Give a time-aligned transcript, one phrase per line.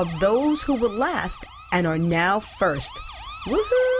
[0.00, 2.90] of those who were last and are now first.
[3.46, 3.99] Woohoo!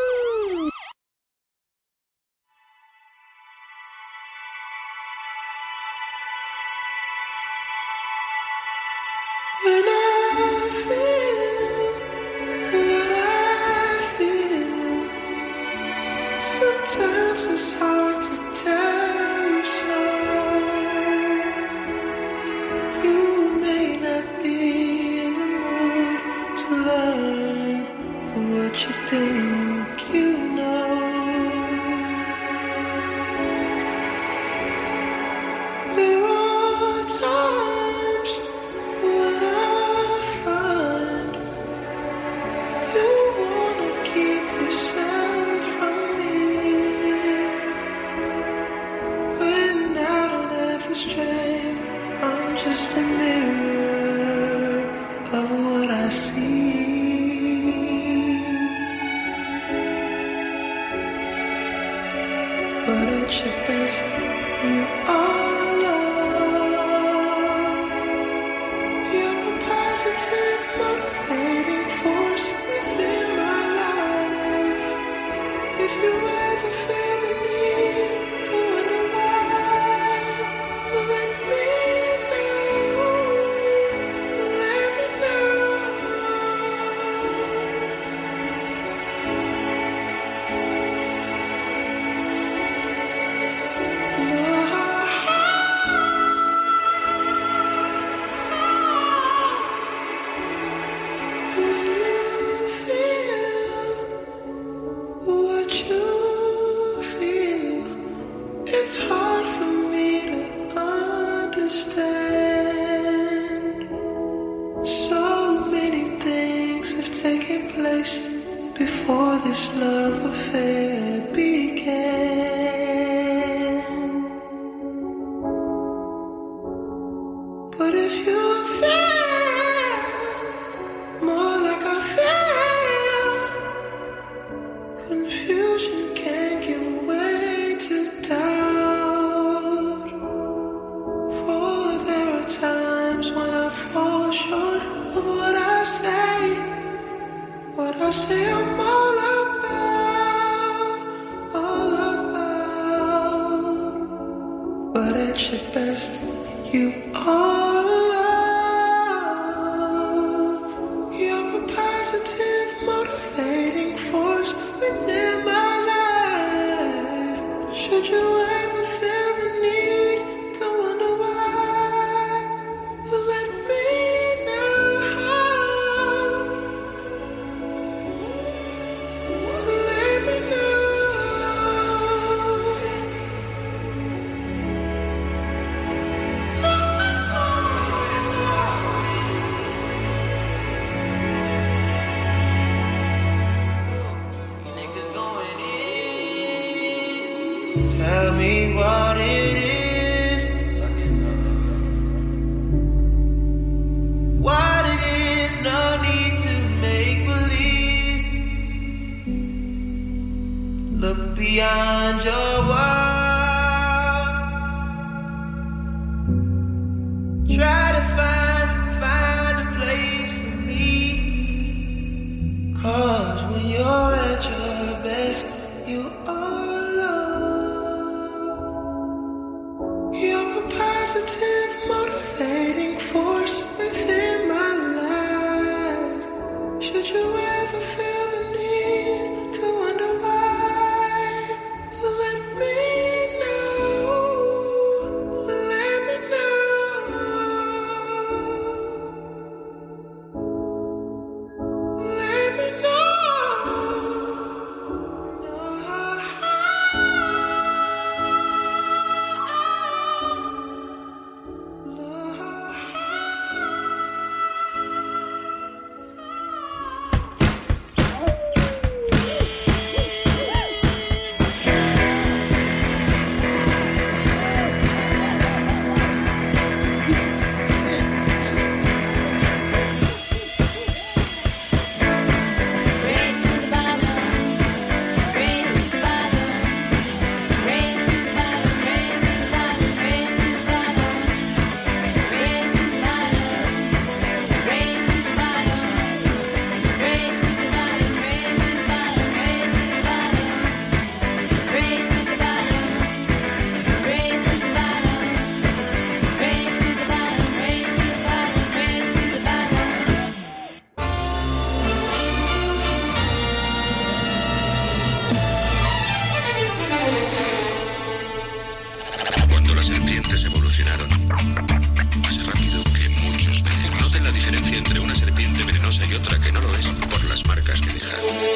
[119.50, 120.89] this love affair.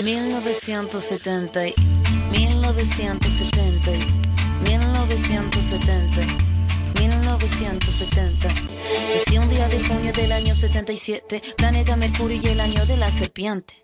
[0.03, 1.61] 1970,
[2.33, 3.91] 1970,
[4.69, 6.21] 1970,
[7.01, 8.49] 1970.
[9.15, 13.11] Nací un día de junio del año 77, planeta Mercurio y el año de la
[13.11, 13.84] serpiente.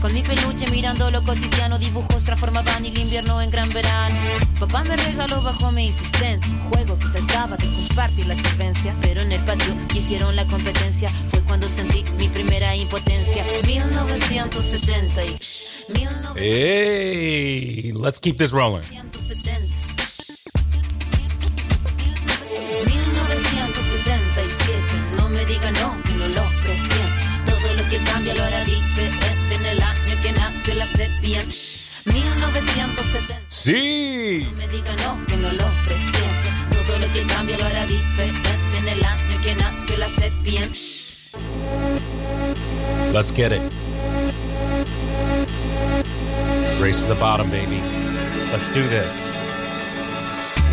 [0.00, 4.16] Con mi peluche mirando lo cotidiano, dibujos transformaban el invierno en gran verano.
[4.60, 8.94] Papá me regaló bajo mi insistencia un juego que trataba de compartir la solvencia.
[9.02, 13.44] Pero en el patio hicieron la competencia, fue cuando sentí mi primera impotencia.
[13.66, 15.38] 1970 y.
[15.88, 16.34] 1970.
[16.36, 18.82] Hey, let's keep this rolling.
[18.90, 19.75] 1977,
[32.62, 34.46] 1970, Sí.
[34.50, 36.48] no me no, que no lo presiento.
[36.86, 40.78] Todo lo que cambia lo hará diferente en el año que nació la serpiente.
[43.12, 43.60] Let's get it.
[46.80, 47.80] Race to the bottom, baby.
[48.52, 49.45] Let's do this.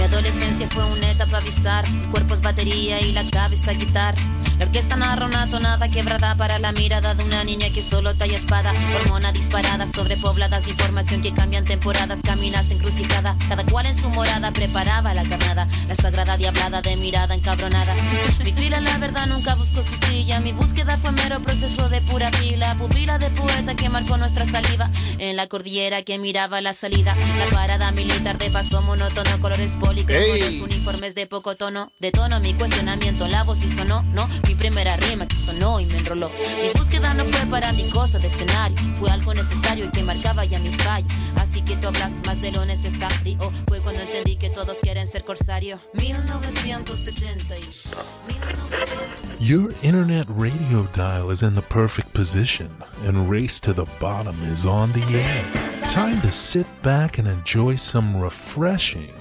[0.04, 1.88] Mi adolescencia fue una etapa bizarra.
[1.88, 4.22] El cuerpo es batería y la cabeza guitarra.
[4.60, 8.36] La orquesta narra una tonada quebrada para la mirada de una niña que solo talla
[8.36, 8.74] espada.
[8.98, 12.22] Hormona disparada, sobrepobladas de información que cambian temporadas.
[12.22, 15.68] Caminas encrucijada, cada cual en su morada preparaba la carnada.
[15.88, 17.96] La sagrada diablada de mirada encabronada.
[18.44, 20.40] Mi fila, la verdad, nunca buscó su silla.
[20.42, 22.76] Mi búsqueda fue mero proceso de pura pila.
[22.76, 24.90] Pupila de poeta que marcó nuestra saliva.
[25.18, 27.16] En la cordillera que miraba la salida.
[27.38, 30.62] La parada militar de paso monótono, colores policrimones, Ey.
[30.62, 31.92] uniformes de poco tono.
[32.00, 34.28] De tono mi cuestionamiento, la voz y sonó, no.
[34.48, 36.30] Mi primera rima que sonó y me enroló.
[36.62, 38.78] Mi búsqueda no fue para mi cosa de escenario.
[38.98, 41.06] Fue algo necesario y que marcaba ya mi fallo.
[41.38, 43.38] Así que tú hablas más de lo necesario.
[43.68, 45.80] Fue cuando entendí que todos quieren ser corsario.
[45.94, 47.62] 1970 y...
[47.62, 49.40] 1970.
[49.40, 52.70] Your internet radio dial is in the perfect position,
[53.06, 55.44] and Race to the Bottom is on the air.
[55.90, 59.12] Time to sit back and enjoy some refreshing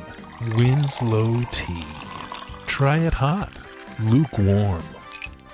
[0.50, 1.84] Winslow tea.
[2.66, 3.56] Try it hot,
[4.00, 4.82] lukewarm,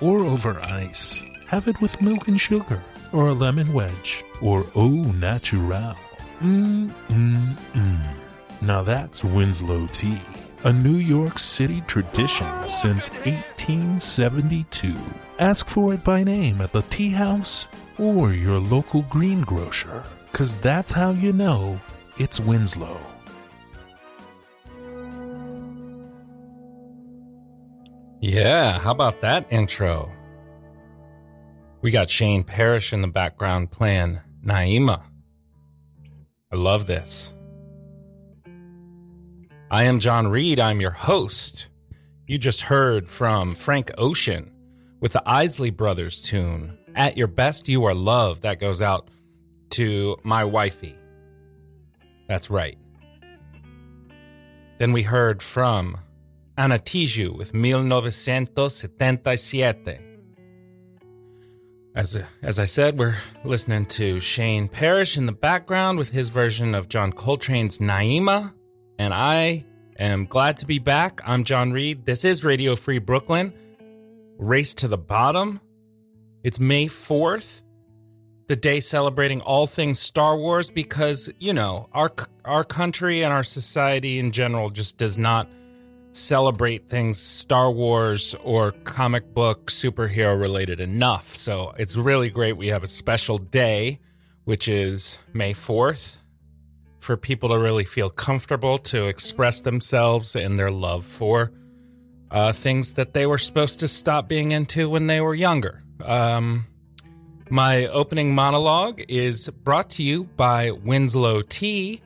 [0.01, 1.23] or over ice.
[1.47, 2.81] Have it with milk and sugar,
[3.13, 5.95] or a lemon wedge, or au natural.
[6.39, 8.15] Mmm, mmm, mmm.
[8.61, 10.19] Now that's Winslow tea,
[10.63, 14.95] a New York City tradition since 1872.
[15.39, 20.91] Ask for it by name at the tea house or your local greengrocer, because that's
[20.91, 21.79] how you know
[22.17, 22.99] it's Winslow.
[28.21, 30.11] Yeah, how about that intro?
[31.81, 35.03] We got Shane Parrish in the background playing Naima.
[36.51, 37.33] I love this.
[39.71, 40.59] I am John Reed.
[40.59, 41.67] I'm your host.
[42.27, 44.51] You just heard from Frank Ocean
[44.99, 48.41] with the Isley Brothers tune, At Your Best You Are Love.
[48.41, 49.07] That goes out
[49.71, 50.97] to my wifey.
[52.27, 52.77] That's right.
[54.77, 55.99] Then we heard from
[56.59, 59.97] Ana Tijoux with 1977.
[61.95, 66.75] As, as I said, we're listening to Shane Parrish in the background with his version
[66.75, 68.53] of John Coltrane's Naima.
[68.97, 69.63] And I
[69.97, 71.21] am glad to be back.
[71.23, 72.03] I'm John Reed.
[72.03, 73.53] This is Radio Free Brooklyn.
[74.37, 75.61] Race to the Bottom.
[76.43, 77.61] It's May 4th,
[78.47, 82.11] the day celebrating all things Star Wars because, you know, our
[82.43, 85.47] our country and our society in general just does not
[86.11, 91.35] celebrate things Star Wars or comic book superhero related enough.
[91.35, 93.99] So it's really great we have a special day,
[94.45, 96.17] which is May 4th,
[96.99, 101.51] for people to really feel comfortable to express themselves and their love for
[102.31, 105.83] uh, things that they were supposed to stop being into when they were younger.
[106.03, 106.65] Um,
[107.49, 112.01] my opening monologue is brought to you by Winslow Tea,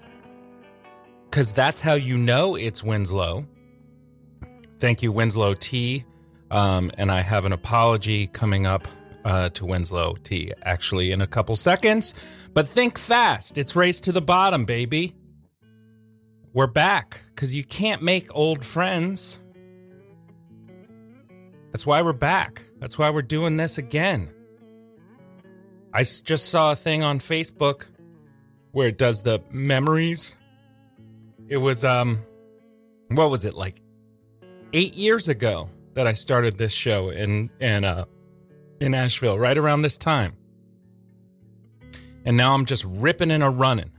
[1.26, 3.46] because that's how you know it's Winslow.
[4.84, 6.04] Thank you, Winslow Tea
[6.52, 8.86] Um, and I have an apology coming up
[9.24, 12.14] uh, to Winslow Tea actually in a couple seconds.
[12.54, 13.58] But think fast.
[13.58, 15.14] It's race to the bottom, baby.
[16.52, 19.40] We're back because you can't make old friends.
[21.72, 22.66] That's why we're back.
[22.82, 24.34] That's why we're doing this again.
[25.94, 27.86] I just saw a thing on Facebook
[28.74, 30.36] where it does the memories
[31.48, 32.20] It was um
[33.08, 33.83] what was it like
[34.74, 38.06] 8 years ago that I started this show in in uh
[38.80, 40.36] in Asheville right around this time.
[42.26, 43.92] And now I'm just ripping and a running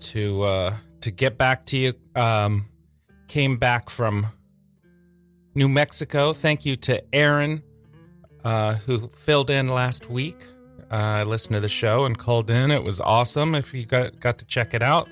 [0.00, 2.68] to uh to get back to you um
[3.28, 4.26] came back from
[5.54, 6.32] New Mexico.
[6.32, 7.62] Thank you to Aaron
[8.44, 10.44] uh who filled in last week.
[10.90, 12.70] Uh, I listened to the show and called in.
[12.70, 13.54] It was awesome.
[13.54, 15.08] If you got got to check it out,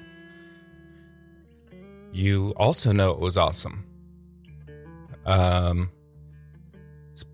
[2.15, 3.85] you also know it was awesome.
[5.27, 5.91] Um,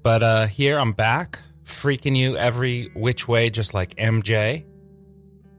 [0.03, 4.65] but uh, here I'm back, freaking you every which way, just like MJ.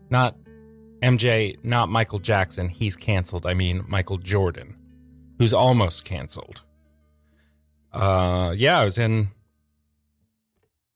[0.10, 0.36] Not
[1.02, 2.68] MJ, not Michael Jackson.
[2.68, 3.46] He's canceled.
[3.46, 4.76] I mean Michael Jordan,
[5.38, 6.62] who's almost canceled.
[7.94, 9.28] Uh, yeah, I was in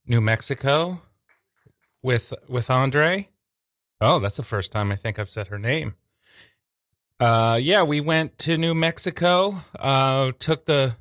[0.07, 1.01] New Mexico
[2.01, 3.29] with with Andre.
[4.01, 5.95] Oh, that's the first time I think I've said her name.
[7.19, 9.57] Uh, yeah, we went to New Mexico.
[9.77, 10.97] Uh, took the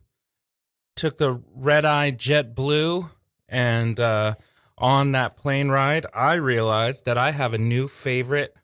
[0.96, 3.10] took the red eye jet blue,
[3.48, 4.34] and uh,
[4.78, 8.54] on that plane ride, I realized that I have a new favorite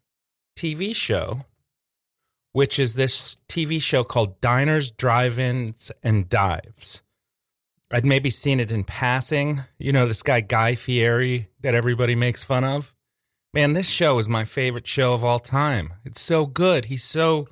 [0.56, 1.40] TV show,
[2.52, 7.02] which is this TV show called Diners, Drive-ins, and Dives.
[7.90, 9.62] I'd maybe seen it in passing.
[9.76, 12.94] You know, this guy Guy Fieri that everybody makes fun of.
[13.52, 15.94] Man, this show is my favorite show of all time.
[16.04, 16.86] It's so good.
[16.86, 17.48] He's so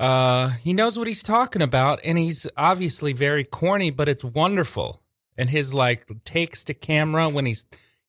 [0.00, 5.02] uh he knows what he's talking about and he's obviously very corny, but it's wonderful.
[5.36, 7.64] And his like takes to camera when he's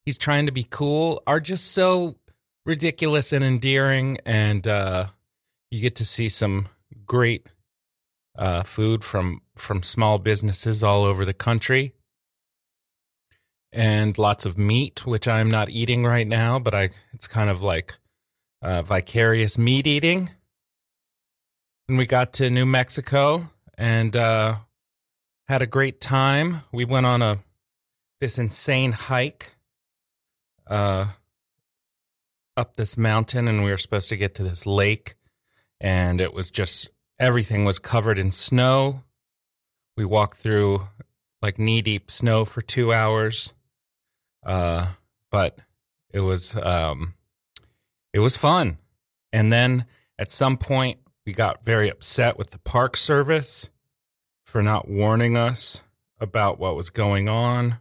[0.05, 2.15] he's trying to be cool are just so
[2.65, 5.07] ridiculous and endearing and uh
[5.71, 6.69] you get to see some
[7.05, 7.47] great
[8.37, 11.93] uh, food from from small businesses all over the country,
[13.73, 17.61] and lots of meat, which I'm not eating right now, but I it's kind of
[17.61, 17.97] like
[18.61, 20.29] uh, vicarious meat eating.
[21.89, 24.57] And we got to New Mexico and uh,
[25.47, 26.61] had a great time.
[26.71, 27.39] We went on a
[28.21, 29.51] this insane hike
[30.67, 31.07] uh,
[32.55, 35.15] up this mountain, and we were supposed to get to this lake,
[35.81, 36.89] and it was just
[37.19, 39.03] everything was covered in snow.
[39.97, 40.87] We walked through
[41.41, 43.53] like knee deep snow for two hours.
[44.45, 44.87] Uh,
[45.31, 45.57] but
[46.11, 47.15] it was um,
[48.13, 48.77] it was fun.
[49.31, 49.85] And then
[50.19, 53.69] at some point, we got very upset with the Park Service
[54.43, 55.83] for not warning us
[56.19, 57.79] about what was going on.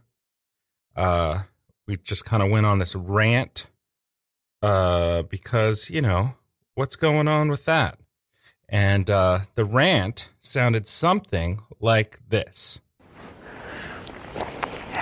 [0.95, 1.41] Uh,
[1.87, 3.67] we just kind of went on this rant
[4.61, 6.35] uh, because you know
[6.75, 7.99] what's going on with that.
[8.69, 12.79] And uh, the rant sounded something like this.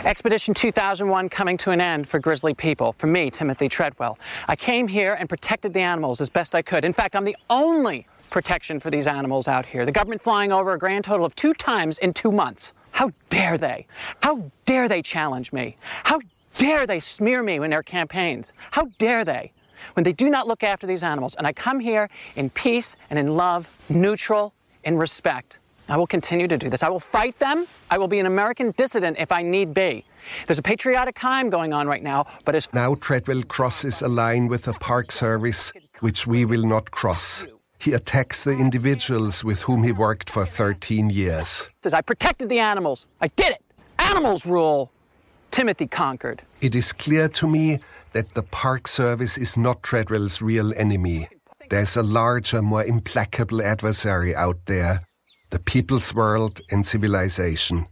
[0.04, 2.94] Expedition 2001 coming to an end for grizzly people.
[2.98, 4.18] For me, Timothy Treadwell.
[4.48, 6.84] I came here and protected the animals as best I could.
[6.84, 9.86] In fact, I'm the only protection for these animals out here.
[9.86, 12.74] The government flying over a grand total of two times in two months.
[12.90, 13.86] How dare they?
[14.24, 15.78] How dare they challenge me?
[16.04, 16.20] How
[16.58, 18.54] dare they smear me in their campaigns?
[18.72, 19.52] How dare they?
[19.94, 21.36] When they do not look after these animals.
[21.36, 24.54] And I come here in peace and in love, neutral,
[24.84, 25.60] in respect.
[25.92, 26.84] I will continue to do this.
[26.84, 27.68] I will fight them.
[27.90, 30.06] I will be an American dissident if I need be.
[30.48, 34.48] There's a patriotic time going on right now, but as Now Treadwell crosses a line
[34.48, 37.46] with the Park Service, which we will not cross.
[37.78, 41.68] He attacks the individuals with whom he worked for 13 years.
[41.84, 43.06] says I protected the animals.
[43.20, 43.62] I did it.
[44.00, 44.90] Animals rule.
[45.52, 46.42] Timothy conquered.
[46.62, 47.80] It is clear to me
[48.14, 51.28] that the Park Service is not Treadwell's real enemy.
[51.70, 55.02] There's a larger, more implacable adversary out there
[55.52, 57.86] the people's world and civilization.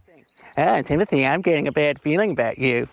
[0.56, 2.88] Ah, Timothy, I'm getting a bad feeling about you.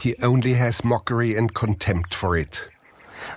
[0.00, 2.70] He only has mockery and contempt for it.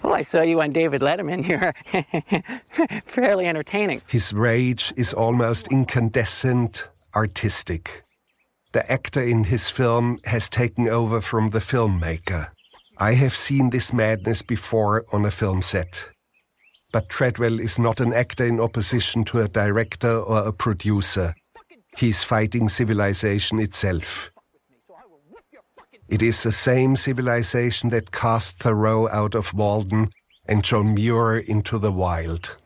[0.04, 1.48] Well, I saw you on David Letterman.
[1.48, 4.02] You're fairly entertaining.
[4.08, 8.04] His rage is almost incandescent, artistic.
[8.72, 12.52] The actor in his film has taken over from the filmmaker.
[12.98, 16.10] I have seen this madness before on a film set.
[16.92, 21.34] But Treadwell is not an actor in opposition to a director or a producer.
[21.98, 24.32] He's fighting civilization itself.
[26.10, 30.12] It is the same civilization that cast Thoreau out of Walden
[30.46, 32.58] and John Muir into the wild.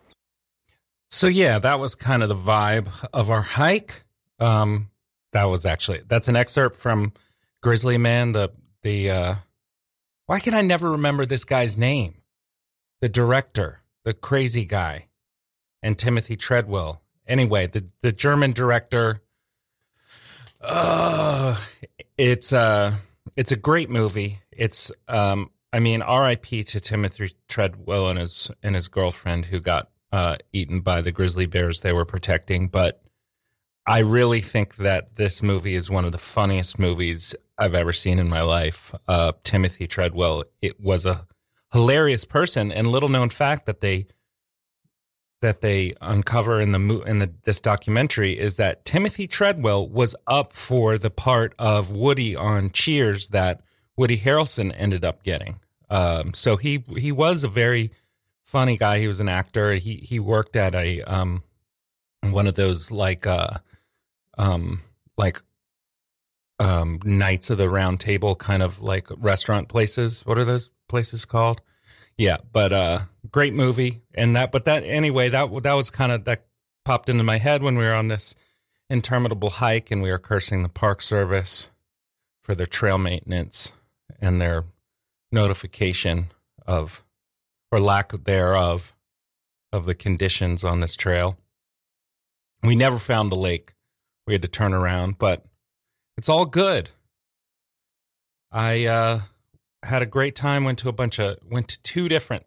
[1.10, 4.04] So yeah, that was kind of the vibe of our hike.
[4.40, 4.90] Um,
[5.32, 7.14] that was actually that's an excerpt from
[7.62, 8.32] Grizzly Man.
[8.32, 8.50] The
[8.82, 9.36] the uh,
[10.26, 12.16] why can I never remember this guy's name?
[13.02, 15.08] The director, the crazy guy,
[15.84, 17.02] and Timothy Treadwell.
[17.28, 19.22] Anyway, the the German director.
[20.62, 21.58] Uh,
[22.18, 22.96] it's uh
[23.36, 24.40] it's a great movie.
[24.52, 26.64] It's um I mean R.I.P.
[26.64, 31.46] to Timothy Treadwell and his and his girlfriend who got uh, eaten by the grizzly
[31.46, 32.68] bears they were protecting.
[32.70, 33.02] But
[33.86, 38.20] I really think that this movie is one of the funniest movies I've ever seen
[38.20, 38.96] in my life.
[39.08, 41.28] Uh, Timothy Treadwell, it was a
[41.76, 44.08] hilarious person, and little known fact that they
[45.42, 50.54] that they uncover in the in the this documentary is that Timothy Treadwell was up
[50.54, 53.62] for the part of Woody on Cheers that
[53.98, 55.60] Woody Harrelson ended up getting.
[55.90, 57.92] Um, so he he was a very
[58.44, 59.00] funny guy.
[59.00, 59.74] He was an actor.
[59.74, 61.44] He he worked at a um
[62.22, 63.58] one of those like uh
[64.38, 64.82] um
[65.18, 65.42] like
[66.58, 70.26] um Knights of the Round Table kind of like restaurant places.
[70.26, 71.62] What are those places called?
[72.18, 73.00] Yeah, but uh
[73.32, 76.46] great movie and that but that anyway that that was kind of that
[76.86, 78.36] popped into my head when we were on this
[78.90, 81.72] interminable hike and we were cursing the park service
[82.44, 83.74] for their trail maintenance
[84.22, 84.64] and their
[85.32, 86.32] notification
[86.66, 87.04] of
[87.72, 88.94] or lack thereof
[89.74, 91.38] of the conditions on this trail.
[92.64, 93.74] We never found the lake.
[94.26, 95.44] We had to turn around, but
[96.18, 96.90] it's all good.
[98.52, 99.20] I uh,
[99.86, 100.64] had a great time.
[100.64, 102.46] Went to a bunch of went to two different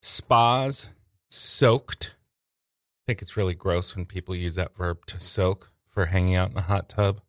[0.00, 0.90] spas.
[1.28, 2.14] Soaked.
[2.14, 6.50] I think it's really gross when people use that verb to soak for hanging out
[6.50, 7.20] in a hot tub.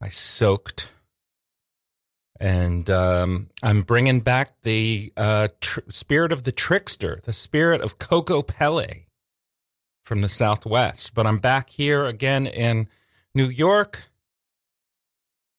[0.00, 0.88] I soaked
[2.40, 7.98] and um, I'm bringing back the uh, tr- spirit of the trickster, the spirit of
[7.98, 9.06] Kokopelli
[10.04, 11.14] from the Southwest.
[11.14, 12.88] But I'm back here again in
[13.34, 14.10] New York,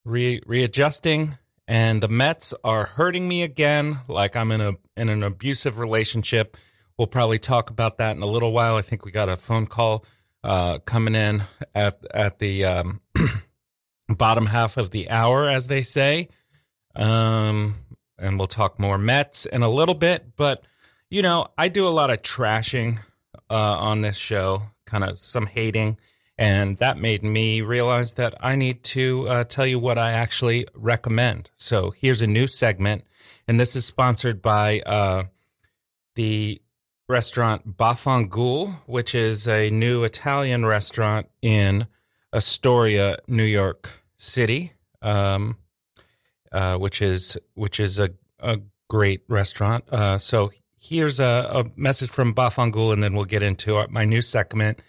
[0.04, 5.22] re- readjusting, and the Mets are hurting me again, like I'm in a in an
[5.22, 6.56] abusive relationship.
[6.98, 8.76] We'll probably talk about that in a little while.
[8.76, 10.04] I think we got a phone call
[10.42, 11.42] uh, coming in
[11.74, 13.00] at at the um,
[14.08, 16.28] bottom half of the hour, as they say.
[16.94, 17.76] Um,
[18.18, 20.36] and we'll talk more Mets in a little bit.
[20.36, 20.64] But,
[21.10, 22.98] you know, I do a lot of trashing
[23.50, 25.98] uh, on this show, kind of some hating.
[26.38, 30.66] And that made me realize that I need to uh, tell you what I actually
[30.74, 31.50] recommend.
[31.56, 33.04] So here's a new segment.
[33.48, 35.24] And this is sponsored by uh,
[36.14, 36.60] the
[37.08, 41.86] restaurant Bafangul, which is a new Italian restaurant in
[42.34, 44.72] Astoria, New York City.
[45.00, 45.56] Um,
[46.52, 49.84] uh, which is which is a, a great restaurant.
[49.90, 54.22] Uh, so here's a, a, message from Bafangul, and then we'll get into my new
[54.22, 54.80] segment,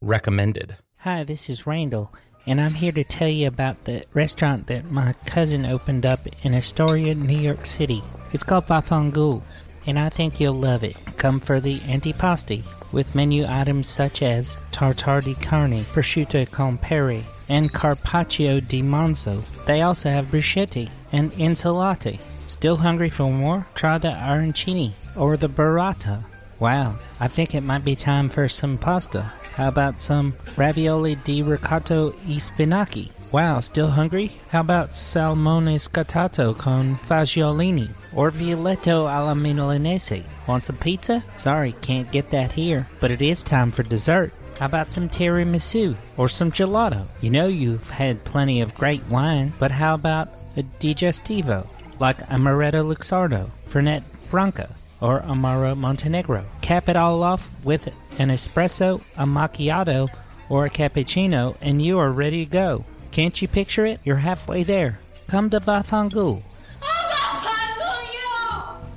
[0.00, 0.76] recommended.
[1.04, 2.12] Hi, this is Randall,
[2.46, 6.54] and I'm here to tell you about the restaurant that my cousin opened up in
[6.54, 8.04] Astoria, New York City.
[8.32, 9.42] It's called Bafangul,
[9.84, 10.94] and I think you'll love it.
[11.16, 12.62] Come for the antipasti
[12.92, 19.42] with menu items such as tartare di carne, prosciutto con pere, and carpaccio di manzo.
[19.66, 22.20] They also have bruschetti and insalate.
[22.46, 23.66] Still hungry for more?
[23.74, 26.22] Try the arancini or the burrata.
[26.62, 29.32] Wow, I think it might be time for some pasta.
[29.56, 33.10] How about some ravioli di ricotta e spinaci?
[33.32, 34.30] Wow, still hungry?
[34.52, 40.22] How about salmone scottato con fagiolini or violetto alla milanese?
[40.46, 41.24] Want some pizza?
[41.34, 44.32] Sorry, can't get that here, but it is time for dessert.
[44.60, 47.08] How about some tiramisu or some gelato?
[47.20, 51.66] You know you've had plenty of great wine, but how about a digestivo
[51.98, 56.46] like Amaretto Luxardo, Fernet Branca, or Amaro Montenegro?
[56.62, 57.88] Cap it all off with
[58.18, 60.08] an espresso, a macchiato,
[60.48, 62.84] or a cappuccino, and you are ready to go.
[63.10, 64.00] Can't you picture it?
[64.04, 64.98] You're halfway there.
[65.26, 66.42] Come to Bafangul.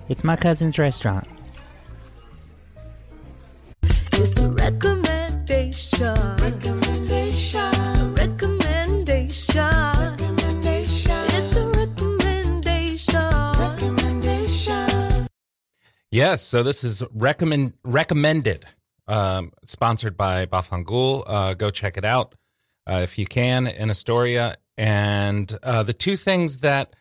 [0.08, 1.28] It's my cousin's restaurant.
[16.15, 18.63] Yes, so this is recommend recommended,
[19.06, 21.25] um, sponsored by Bafangul.
[21.28, 22.36] Uh, go check it out
[22.89, 24.56] uh, if you can in Astoria.
[24.78, 26.95] And uh, the two things that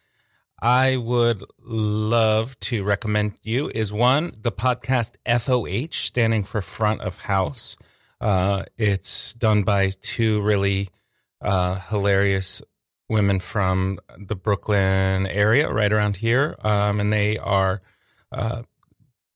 [0.60, 7.18] I would love to recommend you is one, the podcast FOH, standing for Front of
[7.18, 7.76] House.
[8.20, 10.88] Uh, it's done by two really
[11.40, 12.62] uh, hilarious
[13.08, 17.80] women from the Brooklyn area, right around here, um, and they are
[18.32, 18.62] uh,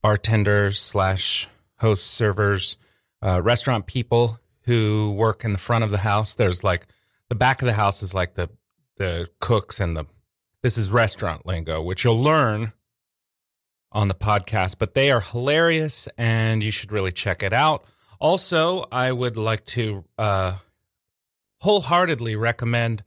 [0.03, 2.77] bartenders slash host servers,
[3.23, 6.35] uh, restaurant people who work in the front of the house.
[6.35, 6.87] There's like
[7.29, 8.51] the back of the house is like the
[8.97, 10.07] the cooks and the
[10.63, 12.73] this is restaurant lingo, which you'll learn
[13.93, 17.85] on the podcast, but they are hilarious and you should really check it out.
[18.21, 20.55] Also, I would like to uh,
[21.61, 23.03] wholeheartedly recommend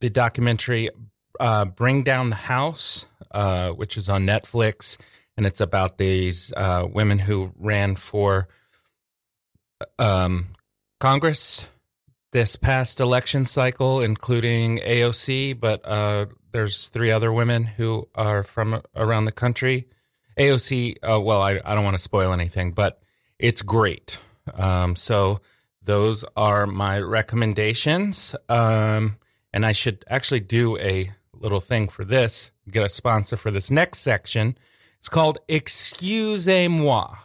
[0.00, 0.90] the documentary
[1.40, 4.96] uh, Bring Down the House, uh, which is on Netflix.
[5.42, 8.46] And it's about these uh, women who ran for
[9.98, 10.54] um,
[11.00, 11.66] Congress
[12.30, 18.82] this past election cycle, including AOC, but uh, there's three other women who are from
[18.94, 19.88] around the country.
[20.38, 23.02] AOC, uh, well, I, I don't want to spoil anything, but
[23.40, 24.20] it's great.
[24.54, 25.40] Um, so
[25.84, 28.36] those are my recommendations.
[28.48, 29.18] Um,
[29.52, 33.72] and I should actually do a little thing for this, get a sponsor for this
[33.72, 34.54] next section.
[35.02, 37.16] It's called Excusez-moi.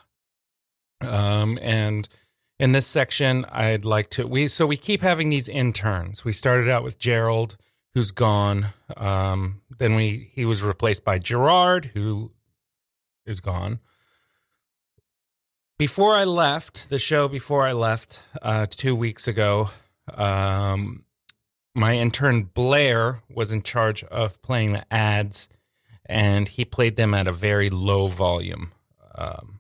[1.02, 2.10] Um, and
[2.58, 6.26] in this section, I'd like to we so we keep having these interns.
[6.26, 7.56] We started out with Gerald,
[7.94, 8.70] who's gone.
[8.96, 12.32] Um, then we he was replaced by Gerard, who
[13.28, 13.80] is gone.
[15.78, 19.70] Before I left the show, before I left uh, two weeks ago,
[20.12, 21.06] um,
[21.76, 25.48] my intern Blair was in charge of playing the ads,
[26.08, 28.72] and he played them at a very low volume.
[29.16, 29.60] Um,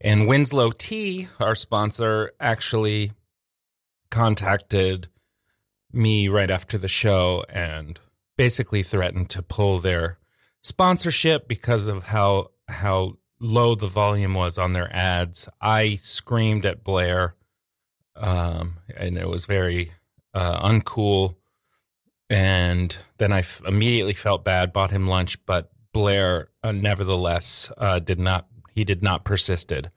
[0.00, 3.12] and Winslow Tea, our sponsor, actually
[4.10, 5.08] contacted
[5.92, 7.98] me right after the show and
[8.36, 10.18] basically threatened to pull their
[10.62, 15.48] sponsorship because of how how low the volume was on their ads.
[15.60, 17.34] I screamed at Blair,
[18.16, 19.92] um, and it was very
[20.34, 21.36] uh, uncool.
[22.30, 27.98] And then I f- immediately felt bad, bought him lunch, but Blair, uh, nevertheless, uh,
[27.98, 28.46] did not.
[28.74, 29.90] He did not persisted.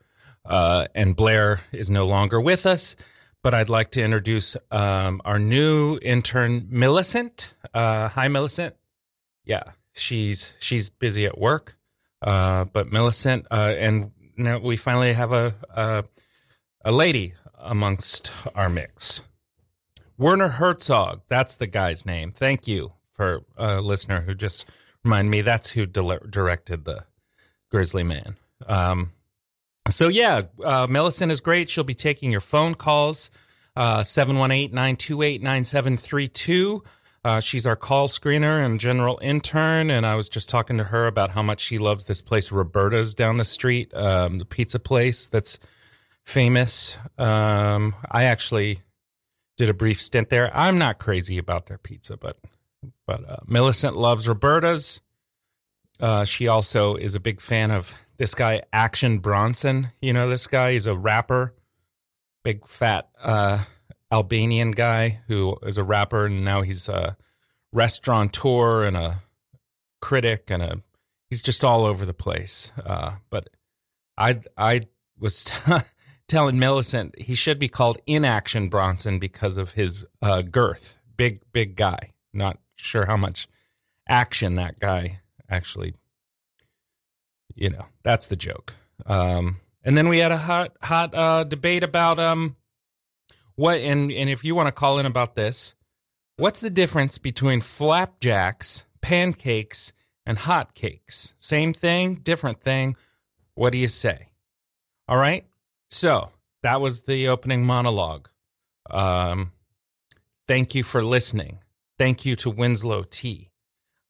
[0.44, 2.96] Uh, and Blair is no longer with us.
[3.42, 7.52] But I'd like to introduce um, our new intern, Millicent.
[7.74, 8.76] Uh, hi, Millicent.
[9.44, 11.76] Yeah, she's she's busy at work.
[12.22, 16.04] Uh, but Millicent, uh, and now we finally have a, a,
[16.84, 19.22] a lady amongst our mix.
[20.18, 22.32] Werner Herzog, that's the guy's name.
[22.32, 24.66] Thank you for a listener who just
[25.04, 27.04] reminded me that's who directed the
[27.70, 28.36] Grizzly Man.
[28.66, 29.12] Um,
[29.90, 31.68] so yeah, uh, Millicent is great.
[31.68, 33.30] She'll be taking your phone calls,
[33.74, 36.84] uh, 718-928-9732.
[37.24, 41.06] Uh, she's our call screener and general intern, and I was just talking to her
[41.06, 45.28] about how much she loves this place, Roberta's down the street, um, the pizza place
[45.28, 45.60] that's
[46.24, 46.98] famous.
[47.18, 48.80] Um, I actually
[49.62, 50.50] did a brief stint there.
[50.56, 52.36] I'm not crazy about their pizza, but
[53.06, 55.00] but uh, Millicent loves Roberta's.
[56.00, 59.92] Uh, she also is a big fan of this guy, Action Bronson.
[60.00, 60.72] You know this guy?
[60.72, 61.54] He's a rapper,
[62.42, 63.62] big fat uh,
[64.10, 67.16] Albanian guy who is a rapper, and now he's a
[67.72, 69.22] restaurateur and a
[70.00, 70.82] critic, and a
[71.30, 72.72] he's just all over the place.
[72.84, 73.48] Uh, but
[74.18, 74.80] I I
[75.20, 75.48] was
[76.32, 81.76] telling Millicent he should be called Inaction Bronson because of his uh, girth, big big
[81.76, 82.14] guy.
[82.32, 83.46] Not sure how much
[84.08, 85.94] action that guy actually.
[87.54, 88.74] You know, that's the joke.
[89.04, 92.56] Um, and then we had a hot hot uh, debate about um
[93.56, 95.74] what and and if you want to call in about this,
[96.38, 99.92] what's the difference between flapjacks, pancakes,
[100.24, 101.34] and hot cakes?
[101.38, 102.96] Same thing, different thing.
[103.52, 104.30] What do you say?
[105.06, 105.44] All right.
[105.92, 106.30] So
[106.62, 108.30] that was the opening monologue.
[108.90, 109.52] Um,
[110.48, 111.58] thank you for listening.
[111.98, 113.50] Thank you to Winslow Tea.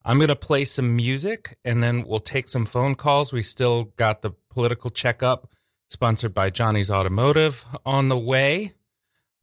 [0.05, 3.33] I'm going to play some music and then we'll take some phone calls.
[3.33, 5.51] We still got the political checkup
[5.90, 8.75] sponsored by Johnny's Automotive on the way.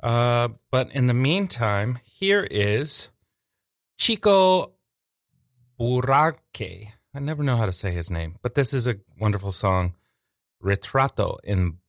[0.02, 3.10] Uh, but in the meantime, here is
[3.98, 4.72] Chico
[5.78, 6.88] Buarque.
[7.14, 9.96] I never know how to say his name, but this is a wonderful song,
[10.64, 11.80] Retrato in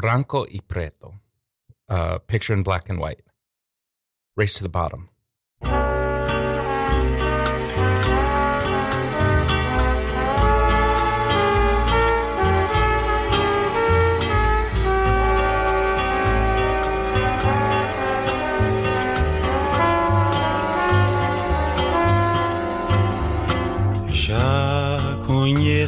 [0.00, 1.20] Branco y Preto,
[1.90, 3.20] uh, picture in black and white.
[4.34, 5.10] Race to the bottom.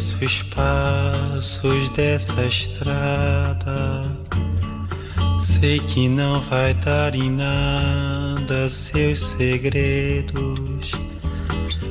[0.03, 4.03] Conheço espaços dessa estrada.
[5.39, 10.91] Sei que não vai dar em nada seus segredos.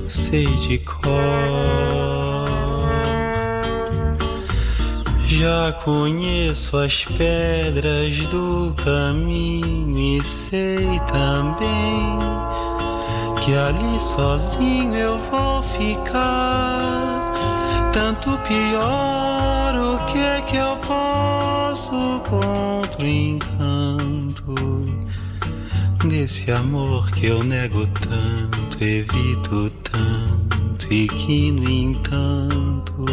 [0.09, 1.01] Sei de cor.
[5.25, 12.19] Já conheço as pedras do caminho e sei também
[13.41, 17.00] que ali sozinho eu vou ficar
[17.91, 19.75] tanto pior.
[19.75, 24.55] O que é que eu posso contra o encanto
[26.05, 33.05] desse amor que eu nego tanto, evito tanto e que no entanto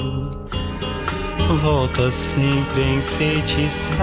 [1.63, 3.99] volta sempre a enfeitiçar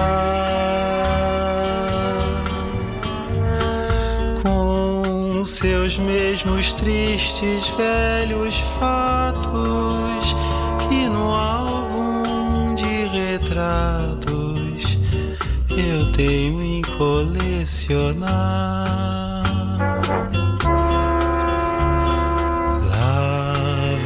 [4.41, 10.35] com seus mesmos tristes velhos fatos
[10.87, 14.97] que no álbum de retratos
[15.69, 18.35] eu tenho em colecionar.
[22.89, 23.53] Lá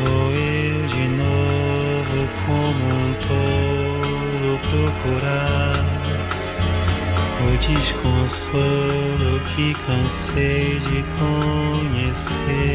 [0.01, 5.85] vou eu de novo como um touro procurar
[7.41, 12.69] o desconsolo que cansei de conhecer.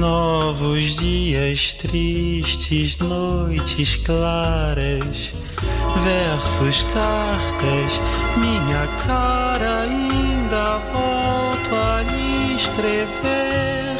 [0.00, 5.30] Novos dias tristes, noites claras,
[6.02, 8.00] versos, cartas,
[8.38, 13.98] minha cara ainda volto a lhe escrever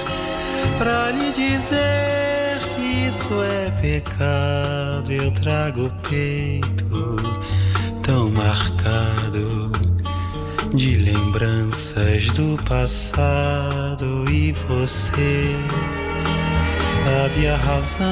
[0.78, 2.60] para lhe dizer
[3.06, 5.12] isso é pecado.
[5.12, 7.16] Eu trago o peito
[8.02, 9.70] tão marcado
[10.72, 10.96] de
[11.30, 15.54] lembranças do passado e você
[16.82, 18.08] sabe a razão.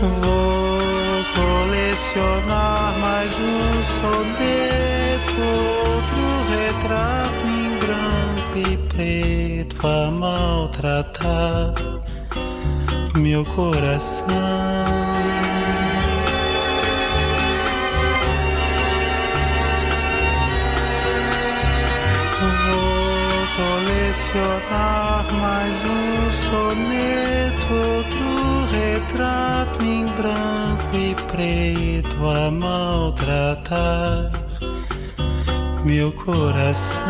[0.00, 5.40] Vou colecionar mais um soneto,
[5.88, 11.74] outro retrato em branco e preto a maltratar
[13.16, 14.99] meu coração.
[24.32, 34.30] Colecionar mais um soneto, outro retrato em branco e preto a maltratar
[35.84, 37.00] meu coração.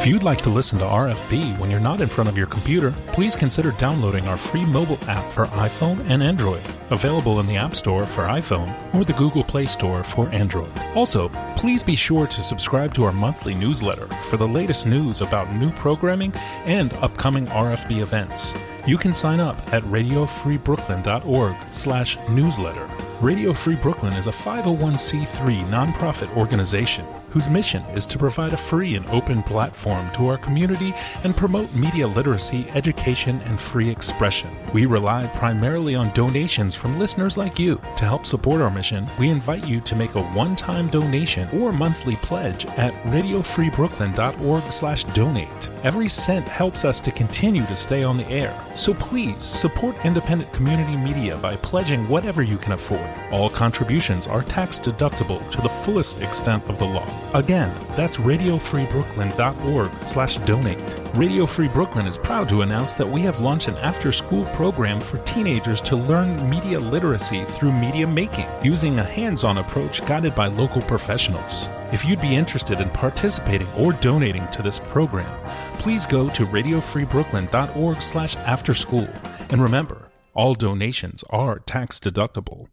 [0.00, 2.92] If you'd like to listen to RFB when you're not in front of your computer,
[3.08, 7.74] please consider downloading our free mobile app for iPhone and Android, available in the App
[7.74, 10.72] Store for iPhone or the Google Play Store for Android.
[10.94, 15.54] Also, please be sure to subscribe to our monthly newsletter for the latest news about
[15.54, 16.32] new programming
[16.64, 18.54] and upcoming RFB events.
[18.86, 22.88] You can sign up at radiofreebrooklyn.org slash newsletter.
[23.20, 28.96] Radio Free Brooklyn is a 501c3 nonprofit organization whose mission is to provide a free
[28.96, 34.50] and open platform to our community and promote media literacy, education, and free expression.
[34.72, 37.80] We rely primarily on donations from listeners like you.
[37.96, 42.16] To help support our mission, we invite you to make a one-time donation or monthly
[42.16, 45.70] pledge at radiofreebrooklyn.org slash donate.
[45.82, 48.54] Every cent helps us to continue to stay on the air.
[48.74, 53.08] So please support independent community media by pledging whatever you can afford.
[53.30, 57.06] All contributions are tax deductible to the fullest extent of the law.
[57.34, 60.78] Again, that's radiofreebrooklyn.org slash donate.
[61.14, 65.18] Radio Free Brooklyn is proud to announce that we have launched an after-school program for
[65.18, 70.82] teenagers to learn media literacy through media making, using a hands-on approach guided by local
[70.82, 71.66] professionals.
[71.92, 75.30] If you'd be interested in participating or donating to this program,
[75.78, 79.08] please go to radiofreebrooklyn.org slash after school.
[79.50, 82.68] And remember, all donations are tax deductible.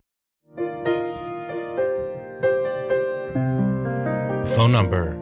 [4.56, 5.14] Phone number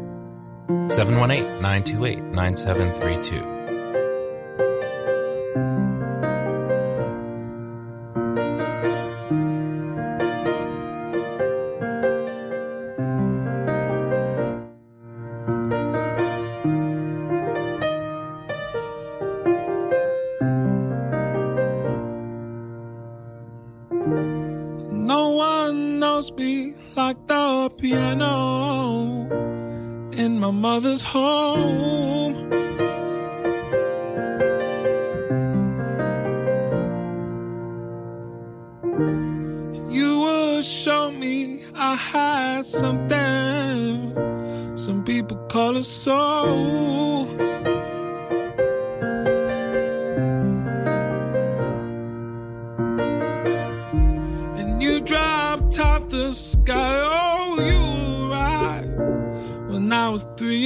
[0.90, 3.56] 718 928 9732.
[24.92, 29.15] No one knows me like the piano
[30.26, 32.34] in my mother's home.
[39.98, 44.14] You would show me I had something.
[44.76, 47.35] Some people call it soul.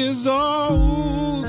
[0.10, 1.46] Years old.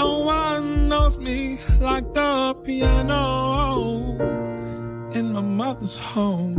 [0.00, 4.16] No one knows me like the piano
[5.12, 6.51] in my mother's home.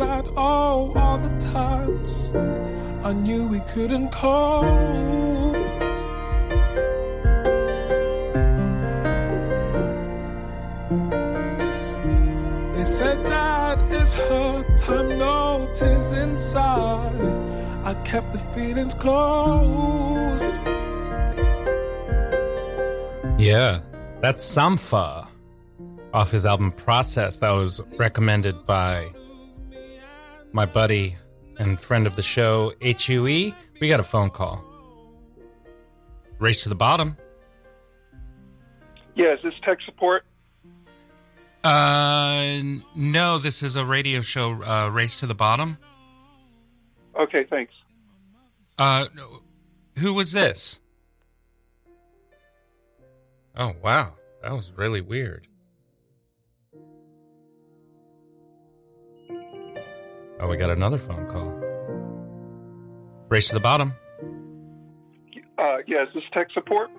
[0.00, 0.26] Aside.
[0.36, 2.30] Oh, all the times
[3.04, 5.54] I knew we couldn't cope.
[12.74, 17.36] They said that is her time, no tears inside.
[17.84, 20.62] I kept the feelings close.
[23.38, 23.80] Yeah,
[24.20, 25.19] that's Sampha
[26.12, 29.12] off his album Process that was recommended by
[30.52, 31.16] my buddy
[31.58, 33.52] and friend of the show, HUE.
[33.80, 34.64] We got a phone call.
[36.38, 37.16] Race to the bottom.
[39.14, 40.24] Yeah, is this tech support?
[41.62, 42.60] Uh,
[42.94, 45.76] no, this is a radio show, uh, Race to the Bottom.
[47.18, 47.74] Okay, thanks.
[48.78, 49.06] Uh,
[49.98, 50.80] who was this?
[53.54, 54.14] Oh, wow.
[54.42, 55.46] That was really weird.
[60.40, 61.50] Oh, we got another phone call.
[63.28, 63.94] Race to the bottom.
[65.58, 66.90] Uh, yeah, is this tech support?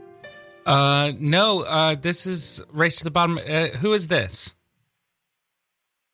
[0.65, 3.39] Uh, no, uh, this is Race to the Bottom.
[3.39, 4.53] Uh, who is this?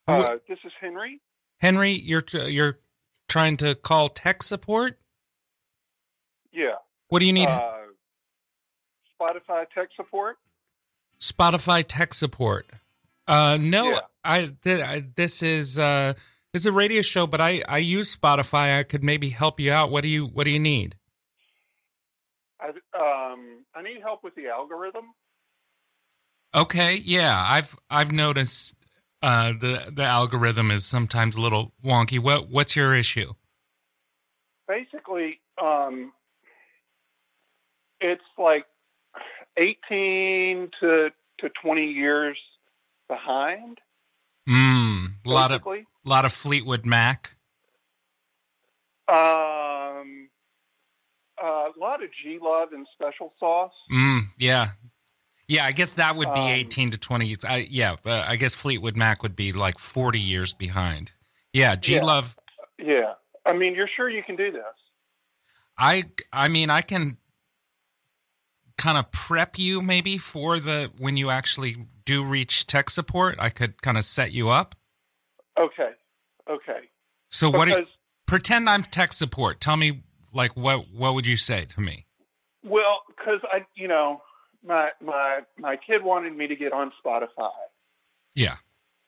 [0.07, 1.19] Uh, this is Henry.
[1.59, 2.79] Henry, you're you're
[3.27, 4.97] trying to call tech support?
[6.53, 6.75] Yeah.
[7.09, 7.49] What do you need?
[7.49, 7.71] Uh,
[9.19, 10.37] Spotify tech support.
[11.19, 12.67] Spotify tech support.
[13.27, 13.99] Uh, no, Yeah.
[14.23, 16.13] I, th- I this is uh
[16.57, 18.79] is a radio show, but I I use Spotify.
[18.79, 19.91] I could maybe help you out.
[19.91, 20.95] What do you What do you need?
[22.59, 25.13] I um I need help with the algorithm.
[26.55, 28.75] Okay, yeah, I've I've noticed
[29.21, 32.19] uh the the algorithm is sometimes a little wonky.
[32.19, 33.33] What What's your issue?
[34.67, 36.11] Basically, um,
[38.01, 38.65] it's like
[39.57, 42.37] eighteen to to twenty years
[43.07, 43.77] behind.
[45.27, 45.63] A lot of
[46.05, 47.35] lot of Fleetwood Mac.
[49.09, 50.29] Um,
[51.41, 53.71] a lot of G Love and Special Sauce.
[53.91, 54.69] Mm, yeah.
[55.47, 57.31] Yeah, I guess that would be Um, 18 to 20.
[57.31, 61.13] It's- I, yeah, but I guess Fleetwood Mac would be like 40 years behind.
[61.53, 62.03] Yeah, G Yeah.
[62.03, 62.35] Love.
[62.77, 63.13] Yeah,
[63.45, 64.63] I mean, you're sure you can do this?
[65.77, 67.17] I I mean, I can
[68.77, 73.35] kind of prep you maybe for the when you actually do reach tech support.
[73.39, 74.75] I could kind of set you up.
[75.59, 75.91] Okay,
[76.49, 76.79] okay.
[77.29, 77.67] So what?
[77.67, 77.87] Because-
[78.25, 79.59] pretend I'm tech support.
[79.61, 82.05] Tell me like what what would you say to me?
[82.63, 84.21] Well, because I, you know,
[84.65, 87.49] my my my kid wanted me to get on Spotify
[88.35, 88.57] Yeah.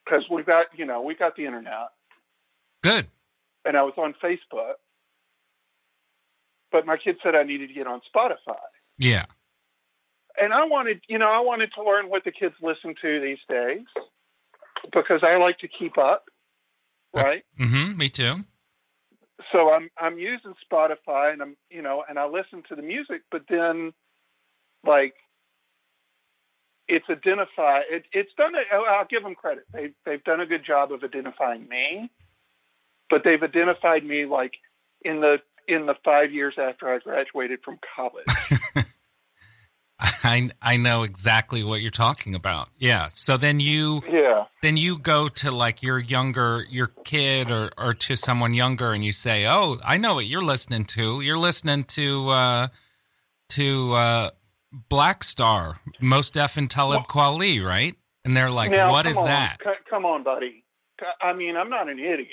[0.05, 1.89] because we got, you know, we got the internet,
[2.81, 3.07] Good.
[3.65, 4.75] and I was on Facebook.
[6.71, 8.55] But my kid said I needed to get on Spotify,
[8.97, 9.25] Yeah.
[10.39, 13.39] and I wanted, you know, I wanted to learn what the kids listen to these
[13.49, 13.85] days
[14.93, 16.25] because I like to keep up,
[17.13, 17.43] right?
[17.59, 17.97] Mhm.
[17.97, 18.45] Me too.
[19.51, 23.21] so I'm I'm using Spotify and I'm you know and I listen to the music,
[23.31, 23.93] but then
[24.83, 25.15] like
[26.87, 28.53] it's identify it, it's done.
[28.55, 29.65] A, I'll give them credit.
[29.73, 32.09] They they've done a good job of identifying me,
[33.09, 34.55] but they've identified me like
[35.03, 38.25] in the in the five years after I graduated from college.
[39.99, 42.69] I I know exactly what you're talking about.
[42.77, 43.09] Yeah.
[43.11, 44.45] So then you yeah.
[44.61, 49.03] then you go to like your younger your kid or or to someone younger and
[49.03, 51.19] you say, "Oh, I know what you're listening to.
[51.21, 52.67] You're listening to uh
[53.49, 54.29] to uh
[54.71, 59.25] Black Star, Mos Def and Talib Kweli, right?" And they're like, Now, "What is on.
[59.25, 60.63] that?" C- come on, buddy.
[61.21, 62.29] I mean, I'm not an idiot.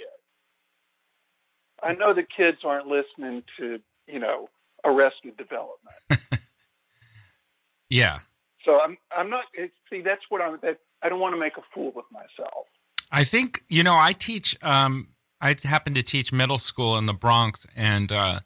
[1.82, 4.50] I know the kids aren't listening to you know
[4.84, 5.96] Arrested Development.
[7.90, 8.20] Yeah.
[8.64, 9.44] So I'm I'm not
[9.90, 12.66] see that's what I'm that I don't want to make a fool of myself.
[13.10, 14.56] I think you know I teach.
[14.62, 15.08] Um,
[15.40, 18.40] I happen to teach middle school in the Bronx, and uh,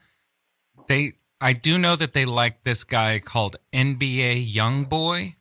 [0.88, 1.12] they.
[1.40, 5.36] I do know that they like this guy called NBA Young Boy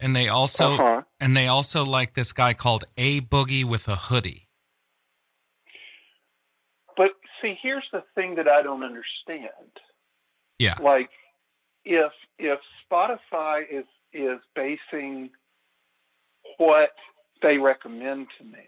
[0.00, 1.02] and they also Uh-huh.
[1.20, 4.48] and they also like this guy called A Boogie with a hoodie.
[6.96, 9.70] But see, here's the thing that I don't understand.
[10.58, 10.76] Yeah.
[10.80, 11.10] Like
[11.84, 12.58] if if
[12.90, 15.30] Spotify is is basing
[16.58, 16.90] what
[17.42, 18.66] they recommend to me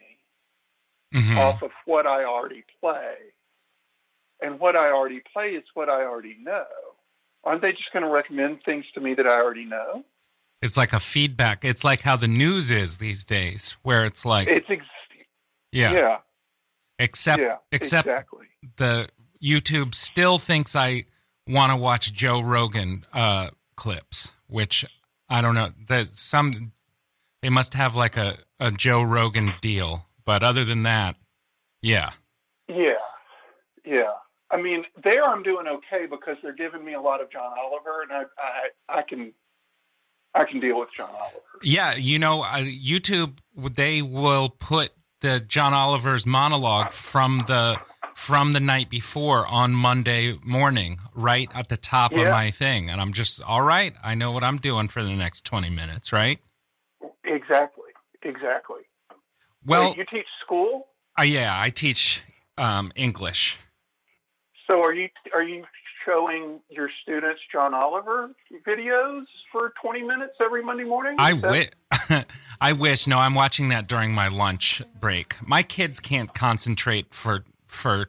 [1.14, 1.36] Mhm.
[1.36, 3.16] off of what I already play,
[4.40, 6.66] and what I already play is what I already know.
[7.44, 10.04] Aren't they just going to recommend things to me that I already know?
[10.62, 11.64] It's like a feedback.
[11.64, 14.86] It's like how the news is these days, where it's like, It's ex-
[15.72, 16.18] yeah, yeah,
[17.00, 18.46] except yeah, except exactly.
[18.76, 19.08] the
[19.42, 21.06] YouTube still thinks I
[21.46, 24.84] want to watch Joe Rogan uh, clips, which
[25.28, 25.70] I don't know.
[25.88, 26.72] That some
[27.42, 31.16] they must have like a, a Joe Rogan deal, but other than that,
[31.82, 32.10] Yeah.
[32.68, 32.92] Yeah,
[33.84, 34.12] yeah.
[34.50, 38.02] I mean, there I'm doing okay because they're giving me a lot of John Oliver,
[38.02, 39.32] and I I, I can
[40.34, 41.40] I can deal with John Oliver.
[41.62, 47.78] Yeah, you know, uh, YouTube they will put the John Oliver's monologue from the
[48.14, 53.00] from the night before on Monday morning, right at the top of my thing, and
[53.00, 53.94] I'm just all right.
[54.02, 56.38] I know what I'm doing for the next twenty minutes, right?
[57.24, 57.90] Exactly,
[58.22, 58.82] exactly.
[59.64, 60.88] Well, Wait, you teach school,
[61.18, 62.22] uh, yeah, I teach
[62.58, 63.58] um, English.
[64.66, 65.64] so are you are you
[66.04, 68.30] showing your students John Oliver
[68.66, 71.16] videos for 20 minutes every Monday morning?
[71.18, 71.68] I wish.
[72.60, 73.06] I wish.
[73.06, 75.36] No, I'm watching that during my lunch break.
[75.46, 78.08] My kids can't concentrate for for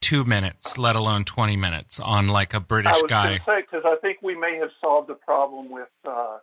[0.00, 3.26] two minutes, let alone twenty minutes, on like a British I was guy.
[3.26, 6.38] going to say because I think we may have solved the problem with uh,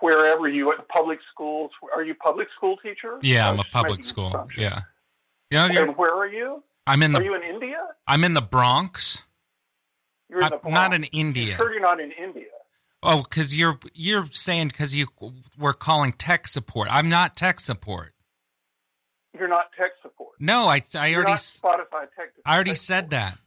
[0.00, 1.70] wherever you at public schools.
[1.94, 3.18] Are you public school teacher?
[3.22, 4.48] Yeah, I'm a public school.
[4.56, 4.82] Yeah,
[5.50, 6.62] you're, And where are you?
[6.86, 7.20] I'm in the.
[7.20, 7.78] Are you in India?
[8.06, 9.24] I'm in the Bronx.
[10.28, 11.56] You're in I'm the not in India.
[11.56, 12.46] Sure, you're not in India.
[13.02, 15.08] Oh, because you're you're saying because you
[15.58, 16.88] were calling tech support.
[16.90, 18.13] I'm not tech support.
[19.36, 20.32] You're not tech support.
[20.38, 22.32] No, I I You're already not Spotify tech.
[22.46, 23.38] I already tech said that.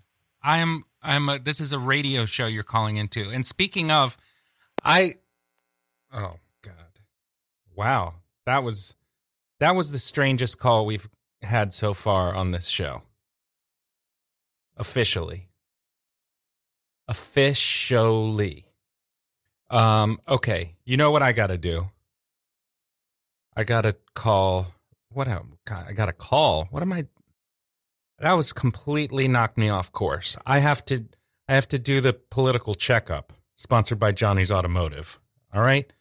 [0.44, 3.30] I am I'm a, this is a radio show you're calling into.
[3.30, 4.18] And speaking of
[4.84, 5.16] I
[6.14, 6.74] Oh god.
[7.76, 8.16] Wow.
[8.46, 8.96] That was
[9.60, 11.10] that was the strangest call we've
[11.42, 13.04] had so far on this show.
[14.76, 15.50] Officially.
[17.08, 18.66] Officially.
[19.70, 21.90] Um okay, you know what I got to do?
[23.56, 24.68] I got to call
[25.18, 26.66] what am- God, I got a call.
[26.70, 27.08] What am I
[28.20, 30.38] that was completely knocked me off course.
[30.46, 31.06] I have to
[31.50, 35.20] I have to do the political checkup sponsored by Johnny's Automotive.
[35.52, 35.92] All right?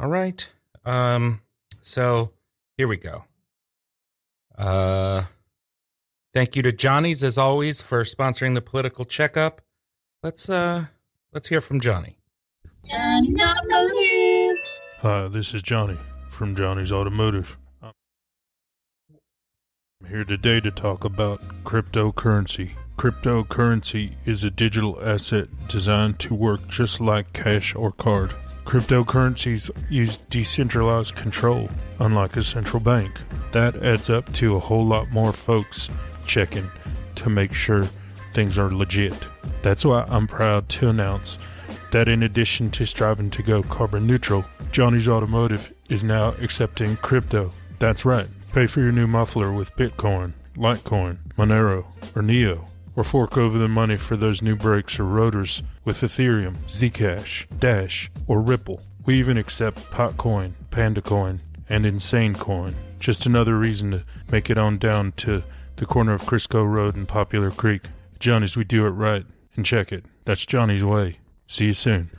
[0.00, 0.52] All right.
[0.84, 1.42] Um
[1.82, 2.32] so
[2.76, 3.26] here we go.
[4.56, 5.22] Uh
[6.34, 9.62] thank you to Johnny's as always for sponsoring the political checkup.
[10.24, 10.86] Let's uh
[11.32, 12.18] let's hear from Johnny.
[15.02, 15.98] Hi, this is Johnny
[16.28, 17.56] from Johnny's Automotive.
[20.00, 22.70] I'm here today to talk about cryptocurrency.
[22.96, 28.32] Cryptocurrency is a digital asset designed to work just like cash or card.
[28.64, 31.68] Cryptocurrencies use decentralized control,
[31.98, 33.20] unlike a central bank.
[33.50, 35.90] That adds up to a whole lot more folks
[36.26, 36.70] checking
[37.16, 37.88] to make sure
[38.30, 39.16] things are legit.
[39.62, 41.38] That's why I'm proud to announce
[41.90, 47.50] that in addition to striving to go carbon neutral, Johnny's Automotive is now accepting crypto.
[47.80, 48.28] That's right.
[48.52, 51.84] Pay for your new muffler with Bitcoin, Litecoin, Monero,
[52.16, 52.64] or Neo,
[52.96, 58.10] or fork over the money for those new brakes or rotors with Ethereum, Zcash, Dash,
[58.26, 58.80] or Ripple.
[59.04, 62.74] We even accept Potcoin, PandaCoin, and InsaneCoin.
[62.98, 65.42] Just another reason to make it on down to
[65.76, 67.82] the corner of Crisco Road and Popular Creek.
[68.18, 69.24] Johnny's, we do it right.
[69.54, 70.06] And check it.
[70.24, 71.18] That's Johnny's way.
[71.46, 72.10] See you soon.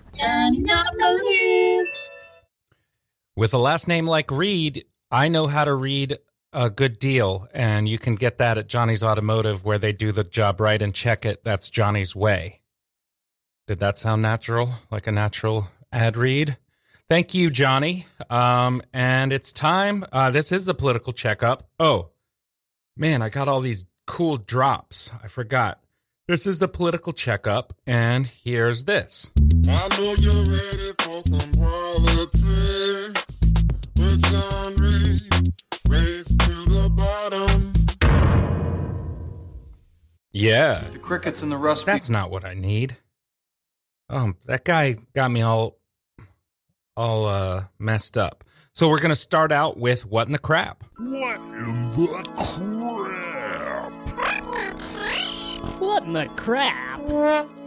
[3.36, 6.20] With a last name like Reed, I know how to read
[6.54, 10.24] a good deal, and you can get that at Johnny's Automotive where they do the
[10.24, 11.44] job right and check it.
[11.44, 12.62] That's Johnny's way.
[13.68, 14.76] Did that sound natural?
[14.92, 16.58] Like a natural ad read?
[17.08, 18.06] Thank you, Johnny.
[18.30, 20.06] Um, and it's time.
[20.12, 21.68] Uh, this is the political checkup.
[21.80, 22.10] Oh,
[22.96, 25.12] man, I got all these cool drops.
[25.24, 25.80] I forgot.
[26.28, 29.32] This is the political checkup, and here's this.
[40.32, 40.86] Yeah.
[40.92, 41.86] The crickets and the rust.
[41.86, 42.98] That's not what I need.
[44.10, 45.78] Um, that guy got me all,
[46.96, 48.44] all uh messed up.
[48.74, 50.84] So we're gonna start out with what in the crap.
[50.98, 53.92] What in the crap?
[55.80, 57.59] What in the crap?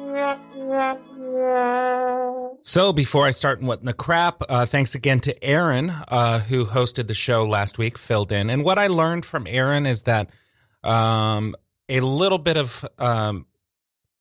[2.64, 6.40] So before I start in what in the crap, uh, thanks again to Aaron, uh,
[6.40, 8.50] who hosted the show last week, filled in.
[8.50, 10.30] And what I learned from Aaron is that
[10.84, 11.56] um,
[11.88, 13.46] a little bit of um,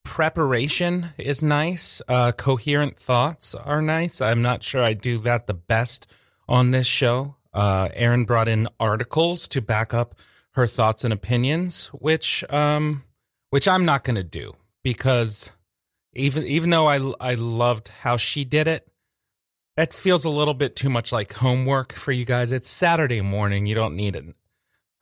[0.04, 2.02] preparation is nice.
[2.08, 4.22] Uh, coherent thoughts are nice.
[4.22, 6.08] I'm not sure I do that the best
[6.48, 7.36] on this show.
[7.54, 10.16] Uh, Aaron brought in articles to back up
[10.52, 13.04] her thoughts and opinions, which um,
[13.50, 15.52] which I'm not going to do because
[16.14, 18.88] even even though I I loved how she did it,
[19.78, 22.52] that feels a little bit too much like homework for you guys.
[22.52, 23.66] It's Saturday morning.
[23.66, 24.26] You don't need it.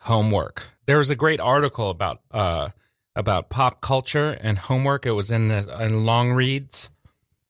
[0.01, 0.69] Homework.
[0.85, 2.69] There was a great article about uh
[3.15, 5.05] about pop culture and homework.
[5.05, 6.89] It was in the in long reads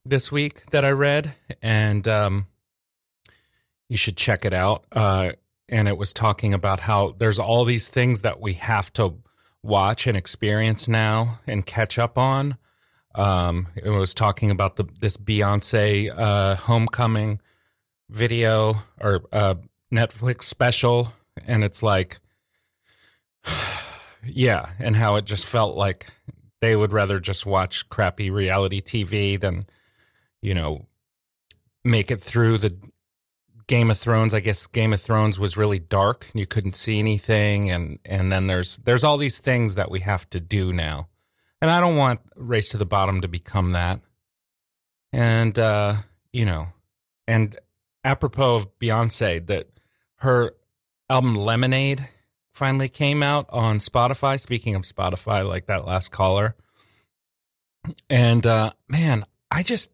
[0.05, 2.47] this week that I read, and um,
[3.88, 4.86] you should check it out.
[4.91, 5.34] Uh,
[5.68, 9.16] and it was talking about how there's all these things that we have to
[9.62, 12.57] watch and experience now and catch up on.
[13.16, 17.41] Um, it was talking about the this Beyonce uh, homecoming
[18.10, 19.55] video or uh,
[19.91, 21.14] Netflix special,
[21.45, 22.20] and it's like,
[24.24, 26.07] yeah, and how it just felt like
[26.62, 29.66] they would rather just watch crappy reality TV than,
[30.41, 30.86] you know,
[31.84, 32.78] make it through the
[33.68, 34.34] Game of Thrones.
[34.34, 38.47] I guess Game of Thrones was really dark; you couldn't see anything, and and then
[38.47, 41.07] there's there's all these things that we have to do now,
[41.62, 44.01] and I don't want Race to the Bottom to become that.
[45.12, 45.95] And uh,
[46.32, 46.70] you know,
[47.28, 47.57] and
[48.03, 49.68] apropos of Beyonce, that
[50.18, 50.53] her
[51.10, 52.07] album Lemonade
[52.53, 54.39] finally came out on Spotify.
[54.39, 56.55] Speaking of Spotify, like that last caller.
[58.10, 59.91] And uh, man, I just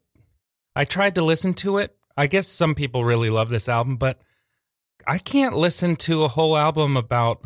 [0.74, 1.96] I tried to listen to it.
[2.16, 4.20] I guess some people really love this album, but
[5.06, 7.44] I can't listen to a whole album about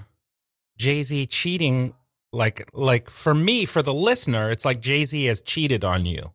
[0.76, 1.94] Jay Z cheating.
[2.32, 6.32] Like, like for me, for the listener, it's like Jay Z has cheated on you,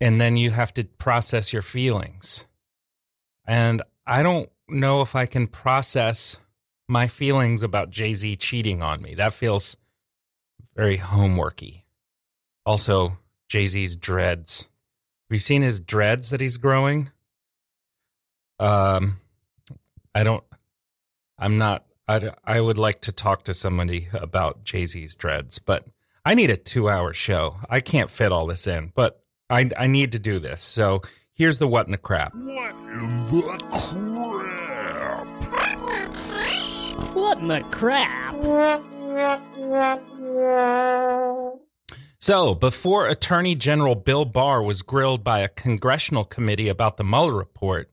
[0.00, 2.44] and then you have to process your feelings.
[3.46, 6.38] And I don't know if I can process
[6.88, 9.14] my feelings about Jay Z cheating on me.
[9.14, 9.76] That feels
[10.74, 11.82] very homeworky.
[12.66, 14.68] Also, Jay Z's dreads.
[15.28, 17.10] Have you seen his dreads that he's growing?
[18.58, 19.20] Um,
[20.14, 20.44] I don't.
[21.38, 21.84] I'm not.
[22.08, 25.84] I I would like to talk to somebody about Jay Z's dreads, but
[26.24, 27.56] I need a two hour show.
[27.68, 30.62] I can't fit all this in, but I I need to do this.
[30.62, 31.02] So
[31.34, 32.34] here's the what in the crap.
[37.14, 38.34] What in the crap?
[38.34, 41.58] What in the crap?
[42.20, 47.34] So, before Attorney General Bill Barr was grilled by a congressional committee about the Mueller
[47.34, 47.90] report,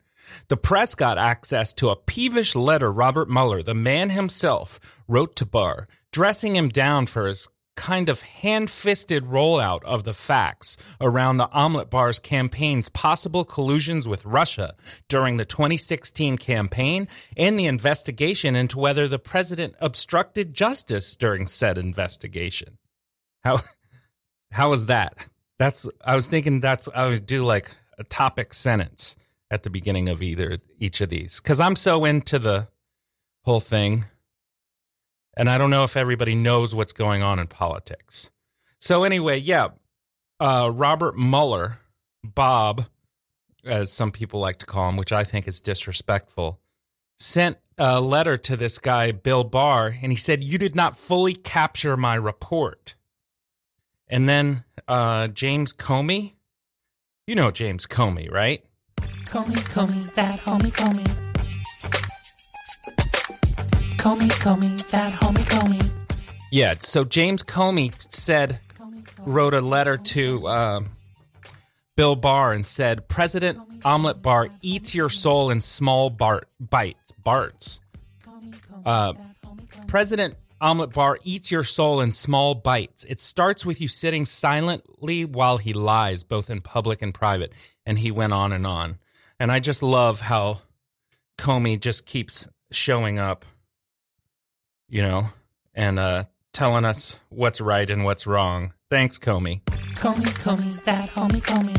[0.47, 5.45] the press got access to a peevish letter Robert Mueller, the man himself, wrote to
[5.45, 11.37] Barr, dressing him down for his kind of hand fisted rollout of the facts around
[11.37, 14.73] the Omelette Bar's campaign's possible collusions with Russia
[15.07, 21.77] during the 2016 campaign and the investigation into whether the president obstructed justice during said
[21.77, 22.77] investigation.
[23.43, 23.59] How
[24.51, 25.15] how was that?
[25.59, 29.15] That's I was thinking that's I would do like a topic sentence
[29.51, 32.67] at the beginning of either each of these cuz I'm so into the
[33.43, 34.05] whole thing
[35.37, 38.29] and I don't know if everybody knows what's going on in politics.
[38.79, 39.69] So anyway, yeah,
[40.39, 41.79] uh, Robert Mueller,
[42.23, 42.85] Bob,
[43.65, 46.59] as some people like to call him, which I think is disrespectful,
[47.17, 51.33] sent a letter to this guy Bill Barr, and he said, "You did not fully
[51.33, 52.95] capture my report."
[54.07, 56.33] And then uh, James Comey,
[57.27, 58.63] you know James Comey, right?
[59.35, 61.05] Comey, Comey, that homie, Comey.
[63.97, 65.91] Comey, Comey, that homie, Comey.
[66.53, 66.75] Yeah.
[66.79, 68.61] So James Comey said,
[69.25, 70.91] wrote a letter to um,
[71.97, 77.81] Bill Barr and said, President Omelette Bar eats your soul in small bar- bites, barts.
[78.85, 79.15] Uh,
[79.87, 83.03] President Omelette Bar eats your soul in small bites.
[83.03, 87.51] It starts with you sitting silently while he lies, both in public and private.
[87.85, 88.97] And he went on and on.
[89.39, 90.61] And I just love how
[91.37, 93.45] Comey just keeps showing up,
[94.87, 95.29] you know,
[95.73, 96.23] and uh,
[96.53, 98.73] telling us what's right and what's wrong.
[98.89, 99.61] Thanks, Comey.
[99.95, 101.75] Comey, Comey, that homie, Comey.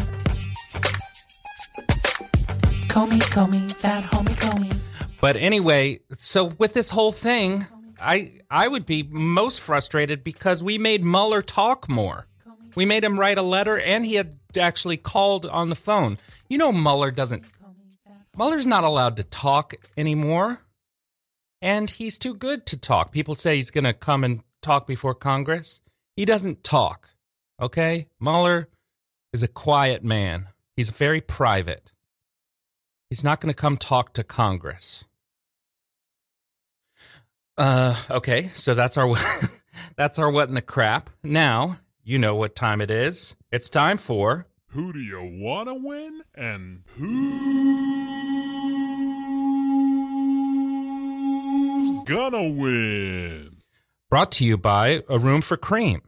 [2.89, 4.81] Comey, Comey, that homie, Comey.
[5.21, 7.67] But anyway, so with this whole thing,
[7.99, 12.27] I I would be most frustrated because we made Mueller talk more.
[12.75, 16.19] We made him write a letter, and he had actually called on the phone.
[16.49, 17.45] You know, Mueller doesn't.
[18.37, 20.63] Mueller's not allowed to talk anymore,
[21.63, 23.11] and he's too good to talk.
[23.11, 25.81] People say he's going to come and talk before Congress.
[26.17, 27.11] He doesn't talk.
[27.61, 28.69] Okay, Mueller
[29.33, 30.49] is a quiet man.
[30.77, 31.93] He's very private.
[33.09, 35.07] He's not going to come talk to Congress.
[37.57, 39.15] Uh, okay, so that's our
[39.97, 41.09] that's our what in the crap.
[41.23, 43.35] Now you know what time it is.
[43.51, 44.47] It's time for
[44.77, 47.09] Who do you want to win and who's
[52.05, 53.57] gonna win?
[54.11, 56.03] brought to you by A Room for Cream.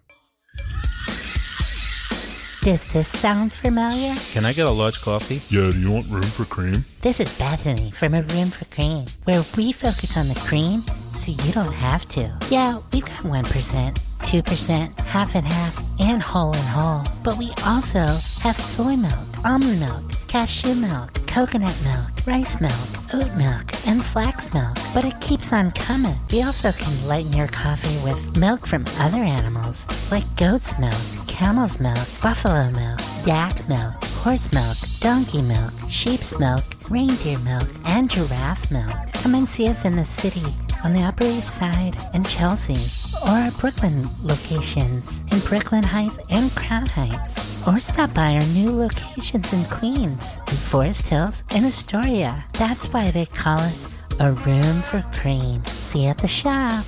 [2.60, 4.14] Does this sound familiar?
[4.32, 5.40] Can I get a large coffee?
[5.48, 6.84] Yeah, do you want room for cream?
[7.00, 11.32] This is Bethany from A Room for Cream, where we focus on the cream so
[11.32, 12.30] you don't have to.
[12.50, 17.02] Yeah, we've got 1%, 2%, half and half, and whole and whole.
[17.24, 23.34] But we also have soy milk, almond milk, cashew milk, coconut milk, rice milk, oat
[23.36, 24.76] milk, and flax milk.
[24.92, 26.20] But it keeps on coming.
[26.30, 31.80] We also can lighten your coffee with milk from other animals, like goat's milk, camel's
[31.80, 38.70] milk, buffalo milk, yak milk, horse milk, donkey milk, sheep's milk, reindeer milk, and giraffe
[38.70, 38.94] milk.
[39.14, 40.44] Come and see us in the city
[40.84, 42.76] on the Upper East Side and Chelsea,
[43.22, 48.70] or our Brooklyn locations in Brooklyn Heights and Crown Heights, or stop by our new
[48.70, 52.44] locations in Queens, in Forest Hills, and Astoria.
[52.54, 53.86] That's why they call us
[54.20, 55.64] a room for cream.
[55.66, 56.84] See you at the shop.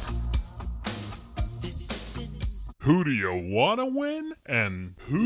[2.83, 4.33] Who do you want to win?
[4.47, 5.20] And who's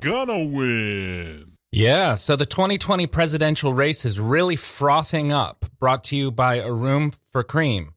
[0.00, 1.43] gonna win?
[1.76, 5.66] Yeah, so the 2020 presidential race is really frothing up.
[5.80, 7.94] Brought to you by A Room for Cream.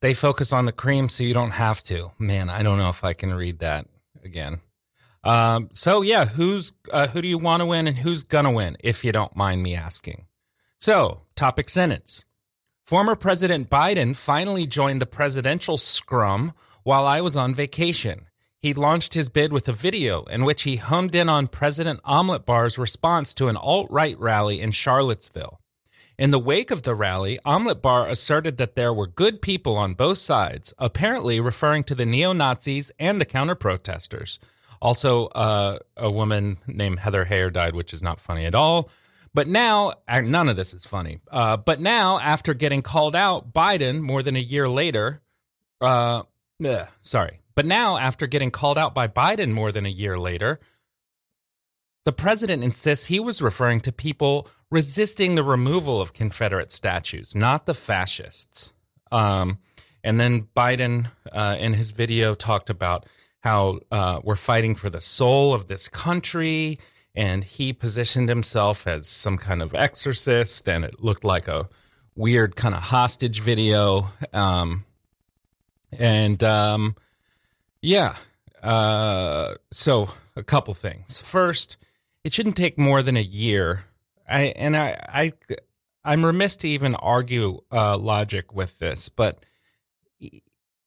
[0.00, 2.12] They focus on the cream so you don't have to.
[2.18, 3.86] Man, I don't know if I can read that
[4.24, 4.60] again.
[5.22, 8.78] Um, so yeah, who's uh, who do you want to win and who's gonna win?
[8.80, 10.24] If you don't mind me asking.
[10.78, 12.24] So, topic sentence.
[12.86, 18.29] Former President Biden finally joined the presidential scrum while I was on vacation.
[18.62, 22.44] He launched his bid with a video in which he hummed in on President Omelet
[22.44, 25.60] Bar's response to an alt right rally in Charlottesville.
[26.18, 29.94] In the wake of the rally, Omelet Bar asserted that there were good people on
[29.94, 34.38] both sides, apparently referring to the neo Nazis and the counter protesters.
[34.82, 38.90] Also, uh, a woman named Heather Heyer died, which is not funny at all.
[39.32, 41.20] But now, none of this is funny.
[41.30, 45.22] Uh, but now, after getting called out, Biden, more than a year later,
[45.80, 46.24] uh,
[46.62, 47.39] ugh, sorry.
[47.54, 50.58] But now, after getting called out by Biden more than a year later,
[52.04, 57.66] the president insists he was referring to people resisting the removal of Confederate statues, not
[57.66, 58.72] the fascists.
[59.10, 59.58] Um,
[60.02, 63.04] and then Biden, uh, in his video, talked about
[63.40, 66.78] how uh, we're fighting for the soul of this country.
[67.14, 71.68] And he positioned himself as some kind of exorcist, and it looked like a
[72.14, 74.10] weird kind of hostage video.
[74.32, 74.84] Um,
[75.98, 76.94] and um,
[77.82, 78.16] yeah,
[78.62, 81.20] uh, so a couple things.
[81.20, 81.76] First,
[82.24, 83.86] it shouldn't take more than a year.
[84.28, 85.32] I and I, I
[86.04, 89.44] I'm remiss to even argue uh, logic with this, but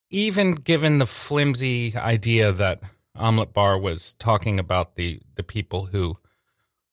[0.09, 2.81] even given the flimsy idea that
[3.15, 6.17] Omelet Bar was talking about the the people who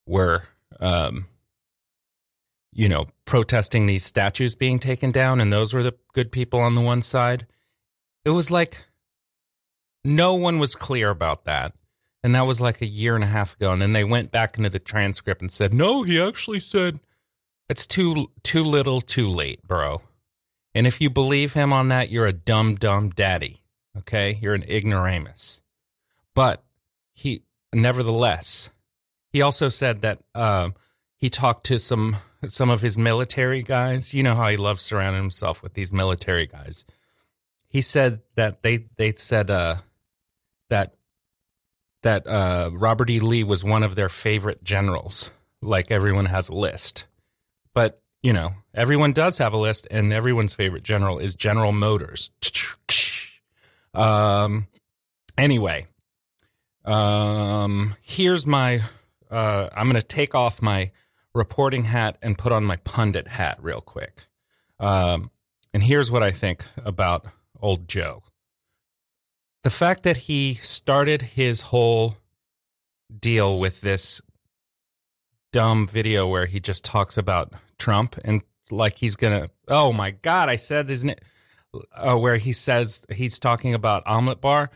[0.06, 0.44] were,
[0.80, 1.26] um,
[2.72, 6.74] you know, protesting these statues being taken down, and those were the good people on
[6.74, 7.46] the one side.
[8.24, 8.84] It was like
[10.04, 11.72] no one was clear about that.
[12.22, 13.72] And that was like a year and a half ago.
[13.72, 17.00] And then they went back into the transcript and said, no, he actually said
[17.68, 20.02] it's too too little, too late, bro.
[20.74, 23.62] And if you believe him on that, you're a dumb, dumb daddy.
[23.96, 24.38] Okay?
[24.40, 25.62] You're an ignoramus.
[26.34, 26.62] But
[27.12, 27.42] he,
[27.72, 28.70] nevertheless,
[29.32, 30.70] he also said that uh,
[31.16, 32.16] he talked to some
[32.48, 34.14] some of his military guys.
[34.14, 36.84] You know how he loves surrounding himself with these military guys.
[37.68, 39.76] He said that they they said uh,
[40.70, 40.94] that
[42.02, 43.20] that uh, Robert E.
[43.20, 45.30] Lee was one of their favorite generals.
[45.62, 47.06] Like everyone has a list,
[47.74, 52.30] but you know everyone does have a list, and everyone's favorite general is General Motors.
[53.92, 54.68] Um.
[55.36, 55.88] Anyway,
[56.84, 57.96] um.
[58.00, 58.82] Here's my.
[59.28, 60.92] Uh, I'm going to take off my
[61.34, 64.26] reporting hat and put on my pundit hat real quick.
[64.78, 65.32] Um,
[65.74, 67.26] and here's what I think about
[67.60, 68.22] old Joe.
[69.62, 72.16] The fact that he started his whole
[73.18, 74.20] deal with this
[75.52, 79.50] dumb video where he just talks about Trump and like he's gonna.
[79.68, 80.48] Oh my God!
[80.48, 81.16] I said his name.
[81.94, 84.70] Uh, where he says he's talking about omelet bar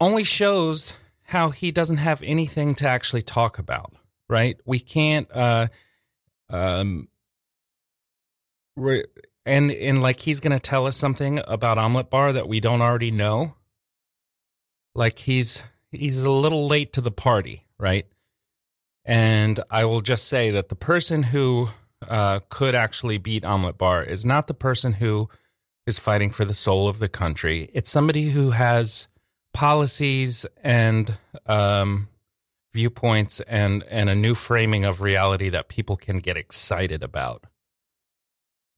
[0.00, 0.94] only shows
[1.24, 3.92] how he doesn't have anything to actually talk about.
[4.28, 4.56] Right?
[4.64, 5.28] We can't.
[5.32, 5.68] Uh,
[6.48, 7.08] um.
[8.76, 9.04] Re-
[9.46, 13.10] and and like he's gonna tell us something about omelet bar that we don't already
[13.10, 13.54] know.
[14.94, 18.06] Like he's he's a little late to the party, right?
[19.04, 21.68] And I will just say that the person who
[22.08, 25.28] uh, could actually beat Omelet Bar is not the person who
[25.86, 27.68] is fighting for the soul of the country.
[27.74, 29.08] It's somebody who has
[29.52, 32.08] policies and um,
[32.72, 37.44] viewpoints and and a new framing of reality that people can get excited about.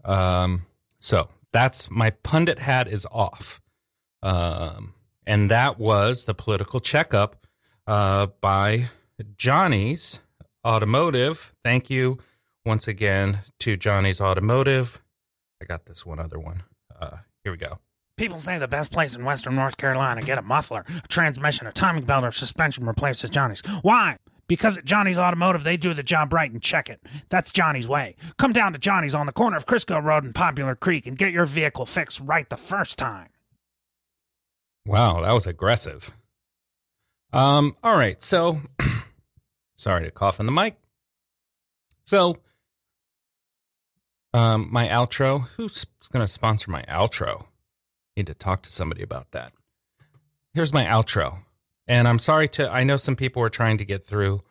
[0.05, 0.67] Um,
[0.99, 3.61] so that's my pundit hat is off.
[4.23, 4.95] Um,
[5.27, 7.47] and that was the political checkup
[7.87, 8.87] uh, by
[9.37, 10.20] Johnny's
[10.64, 11.55] Automotive.
[11.64, 12.18] Thank you
[12.64, 15.01] once again to Johnny's Automotive.
[15.61, 16.62] I got this one other one.
[16.99, 17.79] Uh, here we go.
[18.16, 21.66] People say the best place in Western North Carolina to get a muffler, a transmission,
[21.66, 23.61] a timing belt, or suspension replaced is Johnny's.
[23.83, 24.16] Why?
[24.49, 27.01] Because at Johnny's Automotive, they do the job right and check it.
[27.29, 28.16] That's Johnny's way.
[28.39, 31.33] Come down to Johnny's on the corner of Crisco Road and Popular Creek and get
[31.33, 33.29] your vehicle fixed right the first time.
[34.87, 36.12] Wow, that was aggressive.
[37.32, 38.61] Um, all right, so
[39.76, 40.76] sorry to cough in the mic.
[42.05, 42.37] So,
[44.32, 45.49] um, my outro.
[45.57, 47.47] Who's going to sponsor my outro?
[48.16, 49.53] Need to talk to somebody about that.
[50.55, 51.39] Here's my outro,
[51.89, 52.72] and I'm sorry to.
[52.72, 54.43] I know some people were trying to get through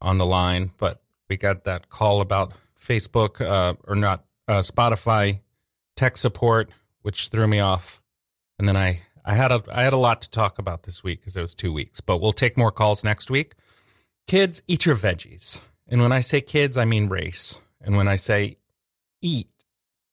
[0.00, 5.40] on the line, but we got that call about Facebook uh, or not uh, Spotify
[5.94, 6.70] tech support,
[7.02, 8.00] which threw me off,
[8.58, 11.20] and then I I had a I had a lot to talk about this week
[11.20, 13.54] because it was two weeks, but we'll take more calls next week.
[14.26, 15.60] Kids, eat your veggies.
[15.88, 17.60] And when I say kids, I mean race.
[17.80, 18.56] And when I say
[19.20, 19.48] eat,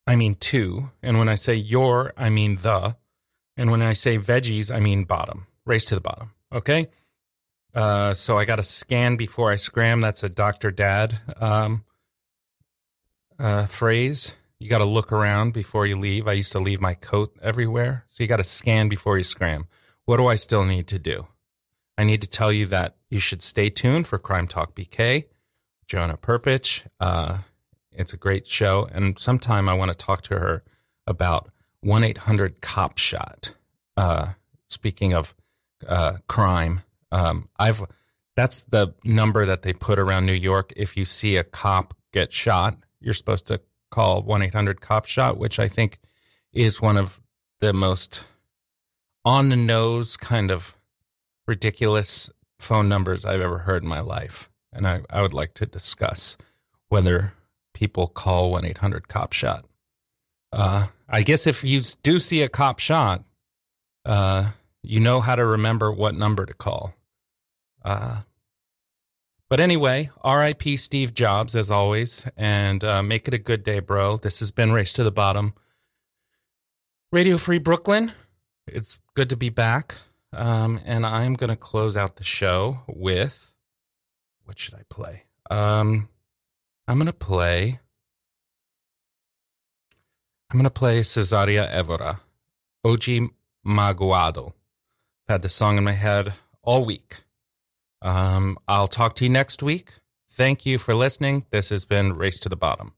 [0.06, 0.92] I mean two.
[1.02, 2.98] And when I say your, I mean the.
[3.56, 5.48] And when I say veggies, I mean bottom.
[5.66, 6.34] Race to the bottom.
[6.52, 6.88] Okay?
[7.74, 10.02] Uh, so I got to scan before I scram.
[10.02, 10.72] That's a Dr.
[10.72, 11.86] Dad um,
[13.40, 14.34] uh, phrase.
[14.62, 16.28] You got to look around before you leave.
[16.28, 18.06] I used to leave my coat everywhere.
[18.10, 19.66] So you got to scan before you scram.
[20.06, 21.26] What do I still need to do?
[21.98, 25.24] I need to tell you that you should stay tuned for Crime Talk BK,
[25.88, 26.86] Jonah Perpich.
[27.00, 27.40] Uh,
[27.92, 28.88] it's a great show.
[28.94, 30.64] And sometime I want to talk to her
[31.08, 31.50] about
[31.80, 33.54] 1 800 Cop Shot.
[33.98, 34.34] Uh,
[34.68, 35.34] speaking of
[35.88, 37.84] uh, crime, um, I've
[38.36, 40.72] that's the number that they put around New York.
[40.76, 43.60] If you see a cop get shot, you're supposed to
[43.92, 46.00] call 1 800 Cop Shot, which I think
[46.52, 47.22] is one of
[47.60, 48.24] the most
[49.24, 50.78] on the nose kind of
[51.48, 52.30] ridiculous
[52.60, 54.50] phone numbers I've ever heard in my life.
[54.74, 56.38] And I, I would like to discuss
[56.90, 57.34] whether
[57.74, 59.66] people call 1 800 Cop Shot.
[60.52, 63.24] Uh, I guess if you do see a cop shot,
[64.06, 66.94] uh, you know how to remember what number to call.
[67.84, 68.22] Uh,
[69.52, 74.16] but anyway, RIP Steve Jobs, as always, and uh, make it a good day, bro.
[74.16, 75.56] This has been Race to the Bottom.
[77.12, 78.14] Radio Free Brooklyn,
[78.66, 79.96] it's good to be back.
[80.32, 83.54] Um, and I'm going to close out the show with
[84.46, 85.24] what should I play?
[85.50, 86.08] Um,
[86.88, 87.82] I'm going to play.
[90.50, 92.22] I'm going to play Cesaria Evora,
[92.86, 93.30] Oji
[93.68, 94.54] Maguado.
[95.28, 97.26] I've had the song in my head all week.
[98.02, 99.94] Um, I'll talk to you next week.
[100.30, 101.46] Thank you for listening.
[101.52, 102.94] This has been Race to the Bottom.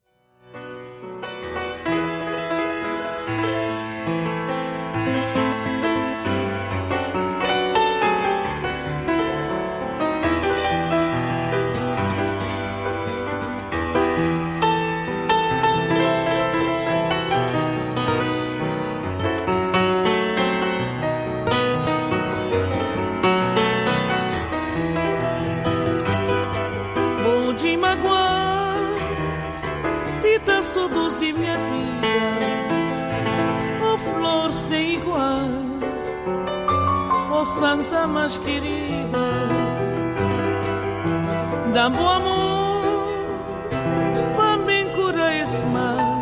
[37.64, 39.26] Santa mais querida,
[41.74, 42.84] dá-me o amor
[44.66, 46.20] me curar esse mal,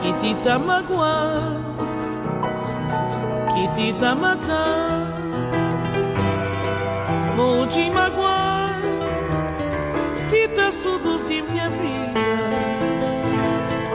[0.00, 1.34] que te tá magoar,
[3.54, 5.12] que te tá matar,
[7.38, 8.70] onde magoar
[10.30, 12.20] tita seduzir minha vida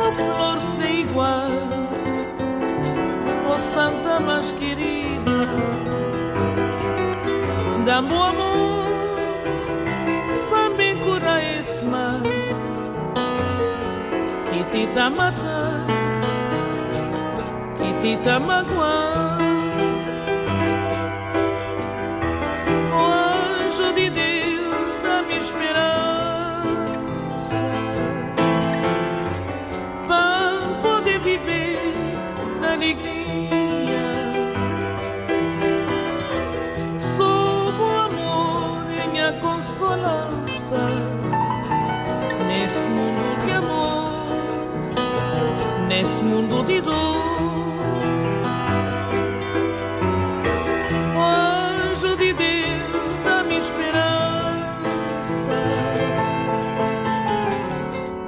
[0.05, 1.86] Oh flor sem igual
[3.59, 5.07] Santa mais querida.
[7.87, 8.85] Dá-me o amor
[10.49, 12.19] Para me curar esse mal
[14.51, 15.85] Que te tá matar
[17.77, 19.36] Que te tá magoar
[46.27, 47.27] mundo de dor.
[51.15, 54.77] Anjo de Deus dá-me esperança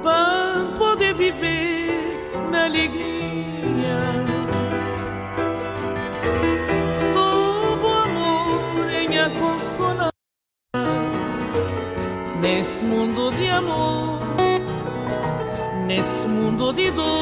[0.02, 4.00] para poder viver na alegria.
[6.96, 10.10] Sob o amor em minha consolação
[12.42, 14.20] nesse mundo de amor,
[15.86, 17.19] nesse mundo de dor.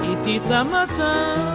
[0.00, 1.51] Que te tá magoando,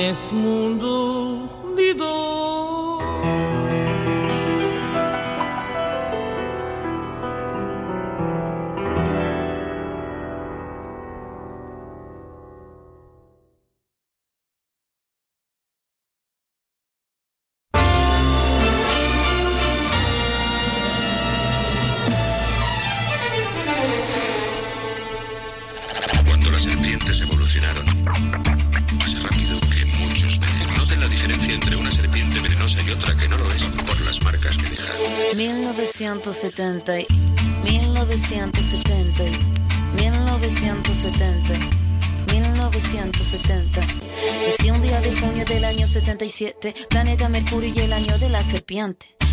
[0.00, 0.99] nesse mundo
[46.88, 49.19] planeta Mercurio y el año de la serpiente.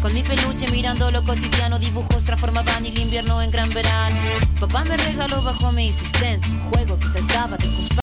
[0.00, 4.16] Con mi peluche mirando lo cotidiano, dibujos transformaban el invierno en gran verano.
[4.58, 7.66] Papá me regaló bajo mi insistencia un juego que trataba de